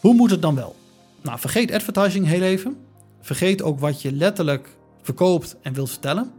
Hoe 0.00 0.14
moet 0.14 0.30
het 0.30 0.42
dan 0.42 0.54
wel? 0.54 0.76
Nou, 1.22 1.38
vergeet 1.38 1.72
advertising 1.72 2.26
heel 2.26 2.42
even. 2.42 2.76
Vergeet 3.20 3.62
ook 3.62 3.80
wat 3.80 4.02
je 4.02 4.12
letterlijk 4.12 4.76
verkoopt 5.02 5.56
en 5.62 5.72
wilt 5.72 5.90
vertellen. 5.90 6.30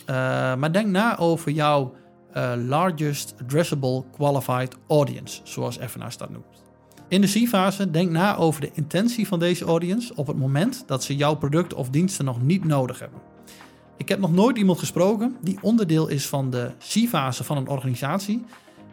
Uh, 0.00 0.14
maar 0.56 0.72
denk 0.72 0.86
na 0.86 1.18
over 1.18 1.50
jouw 1.52 1.94
uh, 2.36 2.52
largest 2.66 3.34
addressable 3.40 4.04
qualified 4.12 4.76
audience, 4.88 5.40
zoals 5.44 5.78
FNA 5.86 6.10
dat 6.16 6.30
noemt. 6.30 6.62
In 7.08 7.20
de 7.20 7.26
C-fase 7.26 7.90
denk 7.90 8.10
na 8.10 8.36
over 8.36 8.60
de 8.60 8.70
intentie 8.72 9.26
van 9.26 9.38
deze 9.38 9.64
audience 9.64 10.14
op 10.14 10.26
het 10.26 10.36
moment 10.36 10.84
dat 10.86 11.04
ze 11.04 11.16
jouw 11.16 11.34
product 11.34 11.74
of 11.74 11.90
diensten 11.90 12.24
nog 12.24 12.42
niet 12.42 12.64
nodig 12.64 12.98
hebben. 12.98 13.20
Ik 13.96 14.08
heb 14.08 14.18
nog 14.18 14.32
nooit 14.32 14.58
iemand 14.58 14.78
gesproken 14.78 15.36
die 15.40 15.58
onderdeel 15.60 16.08
is 16.08 16.26
van 16.26 16.50
de 16.50 16.70
C-fase 16.78 17.44
van 17.44 17.56
een 17.56 17.68
organisatie 17.68 18.44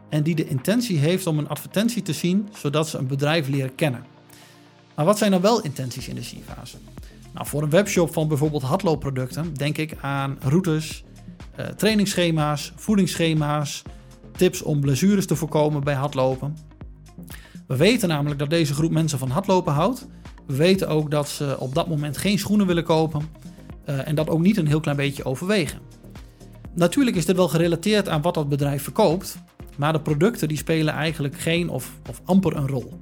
en 0.09 0.23
die 0.23 0.35
de 0.35 0.47
intentie 0.47 0.97
heeft 0.97 1.27
om 1.27 1.37
een 1.37 1.49
advertentie 1.49 2.01
te 2.01 2.13
zien 2.13 2.49
zodat 2.53 2.87
ze 2.87 2.97
een 2.97 3.07
bedrijf 3.07 3.47
leren 3.47 3.75
kennen. 3.75 4.05
Maar 4.95 5.05
wat 5.05 5.17
zijn 5.17 5.31
dan 5.31 5.41
wel 5.41 5.61
intenties 5.61 6.07
in 6.07 6.15
de 6.15 6.21
C-fase? 6.21 6.77
Nou, 7.33 7.47
voor 7.47 7.63
een 7.63 7.69
webshop 7.69 8.13
van 8.13 8.27
bijvoorbeeld 8.27 8.63
hardloopproducten 8.63 9.53
denk 9.53 9.77
ik 9.77 9.97
aan 10.01 10.37
routes, 10.41 11.03
eh, 11.55 11.65
trainingsschema's, 11.65 12.73
voedingsschema's, 12.75 13.81
tips 14.31 14.61
om 14.61 14.79
blessures 14.79 15.25
te 15.25 15.35
voorkomen 15.35 15.83
bij 15.83 15.93
hardlopen. 15.93 16.57
We 17.67 17.75
weten 17.75 18.09
namelijk 18.09 18.39
dat 18.39 18.49
deze 18.49 18.73
groep 18.73 18.91
mensen 18.91 19.19
van 19.19 19.29
hardlopen 19.29 19.73
houdt. 19.73 20.07
We 20.47 20.55
weten 20.55 20.87
ook 20.87 21.11
dat 21.11 21.29
ze 21.29 21.55
op 21.59 21.75
dat 21.75 21.87
moment 21.87 22.17
geen 22.17 22.39
schoenen 22.39 22.67
willen 22.67 22.83
kopen 22.83 23.21
uh, 23.89 24.07
en 24.07 24.15
dat 24.15 24.29
ook 24.29 24.41
niet 24.41 24.57
een 24.57 24.67
heel 24.67 24.79
klein 24.79 24.97
beetje 24.97 25.25
overwegen. 25.25 25.79
Natuurlijk 26.73 27.17
is 27.17 27.25
dit 27.25 27.35
wel 27.35 27.47
gerelateerd 27.47 28.09
aan 28.09 28.21
wat 28.21 28.33
dat 28.33 28.49
bedrijf 28.49 28.83
verkoopt, 28.83 29.37
maar 29.77 29.93
de 29.93 30.01
producten 30.01 30.47
die 30.47 30.57
spelen 30.57 30.93
eigenlijk 30.93 31.39
geen 31.39 31.69
of, 31.69 31.91
of 32.09 32.21
amper 32.25 32.55
een 32.55 32.67
rol. 32.67 32.99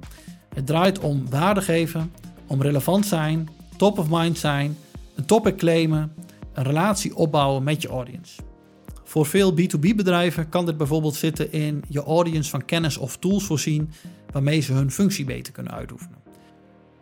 Het 0.54 0.66
draait 0.66 0.98
om 0.98 1.30
waarde 1.30 1.62
geven, 1.62 2.12
om 2.46 2.62
relevant 2.62 3.06
zijn, 3.06 3.48
top 3.76 3.98
of 3.98 4.06
mind 4.10 4.38
zijn, 4.38 4.76
een 5.14 5.24
topic 5.24 5.56
claimen, 5.56 6.12
een 6.54 6.64
relatie 6.64 7.16
opbouwen 7.16 7.62
met 7.62 7.82
je 7.82 7.88
audience. 7.88 8.40
Voor 9.04 9.26
veel 9.26 9.52
B2B 9.52 9.94
bedrijven 9.96 10.48
kan 10.48 10.66
dit 10.66 10.76
bijvoorbeeld 10.76 11.14
zitten 11.14 11.52
in 11.52 11.82
je 11.88 12.02
audience 12.02 12.50
van 12.50 12.64
kennis 12.64 12.96
of 12.96 13.16
tools 13.16 13.44
voorzien 13.44 13.90
waarmee 14.32 14.60
ze 14.60 14.72
hun 14.72 14.90
functie 14.90 15.24
beter 15.24 15.52
kunnen 15.52 15.72
uitoefenen. 15.72 16.18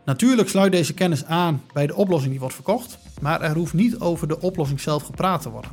Natuurlijk 0.04 0.48
sluit 0.48 0.72
deze 0.72 0.94
kennis 0.94 1.24
aan 1.24 1.62
bij 1.72 1.86
de 1.86 1.94
oplossing 1.94 2.30
die 2.30 2.40
wordt 2.40 2.54
verkocht, 2.54 2.98
maar 3.20 3.40
er 3.40 3.56
hoeft 3.56 3.72
niet 3.72 3.98
over 3.98 4.28
de 4.28 4.40
oplossing 4.40 4.80
zelf 4.80 5.02
gepraat 5.02 5.42
te 5.42 5.50
worden. 5.50 5.70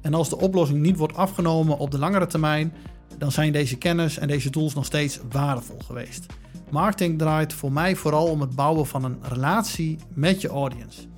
En 0.00 0.14
als 0.14 0.28
de 0.28 0.38
oplossing 0.38 0.80
niet 0.80 0.96
wordt 0.96 1.16
afgenomen 1.16 1.78
op 1.78 1.90
de 1.90 1.98
langere 1.98 2.26
termijn, 2.26 2.72
dan 3.18 3.32
zijn 3.32 3.52
deze 3.52 3.76
kennis 3.76 4.18
en 4.18 4.28
deze 4.28 4.50
tools 4.50 4.74
nog 4.74 4.84
steeds 4.84 5.20
waardevol 5.30 5.78
geweest. 5.84 6.26
Marketing 6.70 7.18
draait 7.18 7.52
voor 7.52 7.72
mij 7.72 7.96
vooral 7.96 8.26
om 8.26 8.40
het 8.40 8.54
bouwen 8.54 8.86
van 8.86 9.04
een 9.04 9.18
relatie 9.22 9.98
met 10.14 10.40
je 10.40 10.48
audience. 10.48 11.09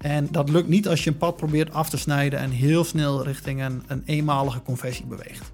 En 0.00 0.28
dat 0.30 0.48
lukt 0.48 0.68
niet 0.68 0.88
als 0.88 1.04
je 1.04 1.10
een 1.10 1.16
pad 1.16 1.36
probeert 1.36 1.72
af 1.72 1.90
te 1.90 1.96
snijden 1.96 2.38
en 2.38 2.50
heel 2.50 2.84
snel 2.84 3.24
richting 3.24 3.62
een, 3.62 3.82
een 3.86 4.02
eenmalige 4.06 4.62
conversie 4.62 5.06
beweegt. 5.06 5.52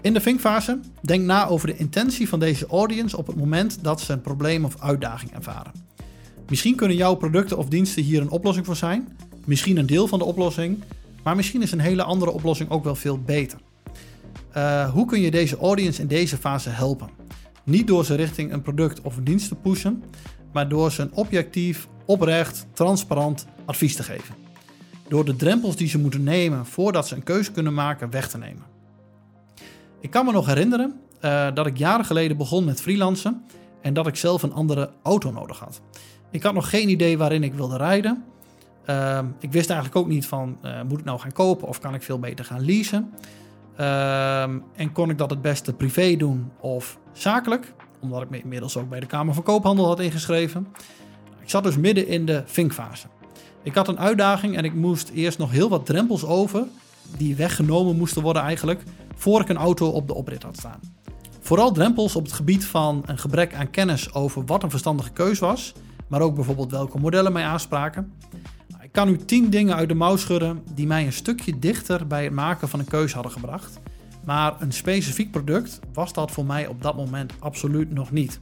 In 0.00 0.12
de 0.12 0.20
vinkfase 0.20 0.80
denk 1.00 1.24
na 1.24 1.46
over 1.46 1.66
de 1.66 1.76
intentie 1.76 2.28
van 2.28 2.40
deze 2.40 2.66
audience 2.66 3.16
op 3.16 3.26
het 3.26 3.36
moment 3.36 3.78
dat 3.82 4.00
ze 4.00 4.12
een 4.12 4.20
probleem 4.20 4.64
of 4.64 4.80
uitdaging 4.80 5.32
ervaren. 5.32 5.72
Misschien 6.48 6.76
kunnen 6.76 6.96
jouw 6.96 7.14
producten 7.14 7.58
of 7.58 7.68
diensten 7.68 8.02
hier 8.02 8.20
een 8.20 8.30
oplossing 8.30 8.66
voor 8.66 8.76
zijn, 8.76 9.08
misschien 9.44 9.76
een 9.76 9.86
deel 9.86 10.06
van 10.06 10.18
de 10.18 10.24
oplossing, 10.24 10.82
maar 11.22 11.36
misschien 11.36 11.62
is 11.62 11.72
een 11.72 11.80
hele 11.80 12.02
andere 12.02 12.30
oplossing 12.30 12.70
ook 12.70 12.84
wel 12.84 12.94
veel 12.94 13.20
beter. 13.20 13.58
Uh, 14.56 14.90
hoe 14.90 15.06
kun 15.06 15.20
je 15.20 15.30
deze 15.30 15.56
audience 15.56 16.00
in 16.00 16.06
deze 16.06 16.36
fase 16.36 16.68
helpen? 16.68 17.08
Niet 17.64 17.86
door 17.86 18.04
ze 18.04 18.14
richting 18.14 18.52
een 18.52 18.62
product 18.62 19.00
of 19.00 19.16
een 19.16 19.24
dienst 19.24 19.48
te 19.48 19.54
pushen, 19.54 20.02
maar 20.52 20.68
door 20.68 20.92
ze 20.92 21.02
een 21.02 21.12
objectief, 21.12 21.88
oprecht, 22.10 22.66
transparant 22.72 23.46
advies 23.64 23.96
te 23.96 24.02
geven. 24.02 24.34
Door 25.08 25.24
de 25.24 25.36
drempels 25.36 25.76
die 25.76 25.88
ze 25.88 25.98
moeten 25.98 26.22
nemen 26.22 26.66
voordat 26.66 27.08
ze 27.08 27.14
een 27.14 27.22
keuze 27.22 27.52
kunnen 27.52 27.74
maken 27.74 28.10
weg 28.10 28.28
te 28.28 28.38
nemen. 28.38 28.62
Ik 30.00 30.10
kan 30.10 30.24
me 30.24 30.32
nog 30.32 30.46
herinneren 30.46 31.00
uh, 31.24 31.48
dat 31.54 31.66
ik 31.66 31.76
jaren 31.76 32.04
geleden 32.04 32.36
begon 32.36 32.64
met 32.64 32.80
freelancen 32.80 33.44
en 33.82 33.94
dat 33.94 34.06
ik 34.06 34.16
zelf 34.16 34.42
een 34.42 34.52
andere 34.52 34.90
auto 35.02 35.30
nodig 35.30 35.58
had. 35.58 35.80
Ik 36.30 36.42
had 36.42 36.54
nog 36.54 36.70
geen 36.70 36.88
idee 36.88 37.18
waarin 37.18 37.42
ik 37.42 37.54
wilde 37.54 37.76
rijden. 37.76 38.24
Uh, 38.86 39.18
ik 39.38 39.52
wist 39.52 39.70
eigenlijk 39.70 40.00
ook 40.00 40.08
niet 40.12 40.26
van, 40.26 40.58
uh, 40.64 40.82
moet 40.88 40.98
ik 40.98 41.04
nou 41.04 41.18
gaan 41.18 41.32
kopen 41.32 41.68
of 41.68 41.78
kan 41.78 41.94
ik 41.94 42.02
veel 42.02 42.18
beter 42.18 42.44
gaan 42.44 42.64
leasen? 42.64 43.12
Ehm, 43.76 44.58
en 44.76 44.92
kon 44.92 45.10
ik 45.10 45.18
dat 45.18 45.30
het 45.30 45.42
beste 45.42 45.72
privé 45.72 46.16
doen 46.16 46.50
of 46.60 46.98
zakelijk? 47.12 47.72
Omdat 48.00 48.22
ik 48.22 48.30
me 48.30 48.40
inmiddels 48.40 48.76
ook 48.76 48.88
bij 48.88 49.00
de 49.00 49.06
Kamer 49.06 49.34
van 49.34 49.42
Koophandel 49.42 49.86
had 49.86 50.00
ingeschreven. 50.00 50.66
Ik 51.50 51.56
zat 51.56 51.64
dus 51.64 51.76
midden 51.76 52.06
in 52.06 52.26
de 52.26 52.42
vinkfase. 52.46 53.06
Ik 53.62 53.74
had 53.74 53.88
een 53.88 53.98
uitdaging 53.98 54.56
en 54.56 54.64
ik 54.64 54.74
moest 54.74 55.08
eerst 55.08 55.38
nog 55.38 55.50
heel 55.50 55.68
wat 55.68 55.86
drempels 55.86 56.24
over, 56.24 56.66
die 57.16 57.36
weggenomen 57.36 57.96
moesten 57.96 58.22
worden 58.22 58.42
eigenlijk, 58.42 58.82
voor 59.16 59.40
ik 59.40 59.48
een 59.48 59.56
auto 59.56 59.88
op 59.88 60.06
de 60.06 60.14
oprit 60.14 60.42
had 60.42 60.56
staan. 60.56 60.80
Vooral 61.40 61.72
drempels 61.72 62.16
op 62.16 62.22
het 62.24 62.32
gebied 62.32 62.64
van 62.64 63.02
een 63.06 63.18
gebrek 63.18 63.54
aan 63.54 63.70
kennis 63.70 64.14
over 64.14 64.44
wat 64.44 64.62
een 64.62 64.70
verstandige 64.70 65.10
keus 65.10 65.38
was, 65.38 65.72
maar 66.08 66.20
ook 66.20 66.34
bijvoorbeeld 66.34 66.70
welke 66.70 66.98
modellen 66.98 67.32
mij 67.32 67.44
aanspraken. 67.44 68.12
Ik 68.82 68.92
kan 68.92 69.08
u 69.08 69.16
10 69.16 69.50
dingen 69.50 69.76
uit 69.76 69.88
de 69.88 69.94
mouw 69.94 70.16
schudden 70.16 70.62
die 70.74 70.86
mij 70.86 71.06
een 71.06 71.12
stukje 71.12 71.58
dichter 71.58 72.06
bij 72.06 72.24
het 72.24 72.32
maken 72.32 72.68
van 72.68 72.78
een 72.78 72.86
keuze 72.86 73.14
hadden 73.14 73.32
gebracht. 73.32 73.80
Maar 74.24 74.54
een 74.58 74.72
specifiek 74.72 75.30
product 75.30 75.80
was 75.92 76.12
dat 76.12 76.30
voor 76.30 76.44
mij 76.44 76.66
op 76.66 76.82
dat 76.82 76.96
moment 76.96 77.32
absoluut 77.38 77.92
nog 77.92 78.10
niet. 78.10 78.40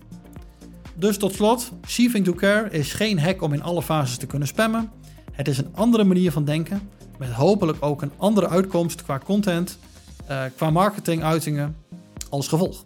Dus 0.99 1.19
tot 1.19 1.35
slot, 1.35 1.73
Saving 1.87 2.25
to 2.25 2.33
Care 2.33 2.71
is 2.71 2.93
geen 2.93 3.19
hack 3.19 3.43
om 3.43 3.53
in 3.53 3.63
alle 3.63 3.83
fases 3.83 4.17
te 4.17 4.27
kunnen 4.27 4.49
spammen. 4.49 4.91
Het 5.33 5.49
is 5.49 5.59
een 5.59 5.75
andere 5.75 6.05
manier 6.05 6.33
van 6.33 6.45
denken, 6.45 6.91
met 7.19 7.31
hopelijk 7.31 7.79
ook 7.81 8.03
een 8.03 8.13
andere 8.17 8.49
uitkomst 8.49 9.03
qua 9.03 9.19
content, 9.19 9.79
uh, 10.31 10.43
qua 10.57 10.71
marketinguitingen 10.71 11.77
als 12.31 12.49
gevolg. 12.49 12.85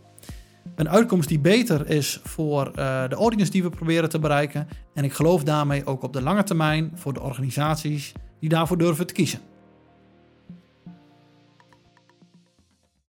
Een 0.75 0.89
uitkomst 0.89 1.29
die 1.29 1.39
beter 1.39 1.91
is 1.91 2.21
voor 2.23 2.67
uh, 2.67 3.09
de 3.09 3.15
audience 3.15 3.51
die 3.51 3.63
we 3.63 3.71
proberen 3.71 4.09
te 4.09 4.19
bereiken. 4.19 4.69
En 4.95 5.05
ik 5.05 5.13
geloof 5.13 5.45
daarmee 5.45 5.87
ook 5.87 6.03
op 6.03 6.13
de 6.13 6.23
lange 6.23 6.43
termijn 6.43 6.93
voor 6.95 7.13
de 7.13 7.21
organisaties 7.21 8.13
die 8.41 8.49
daarvoor 8.49 8.79
durven 8.79 9.07
te 9.07 9.13
kiezen. 9.13 9.41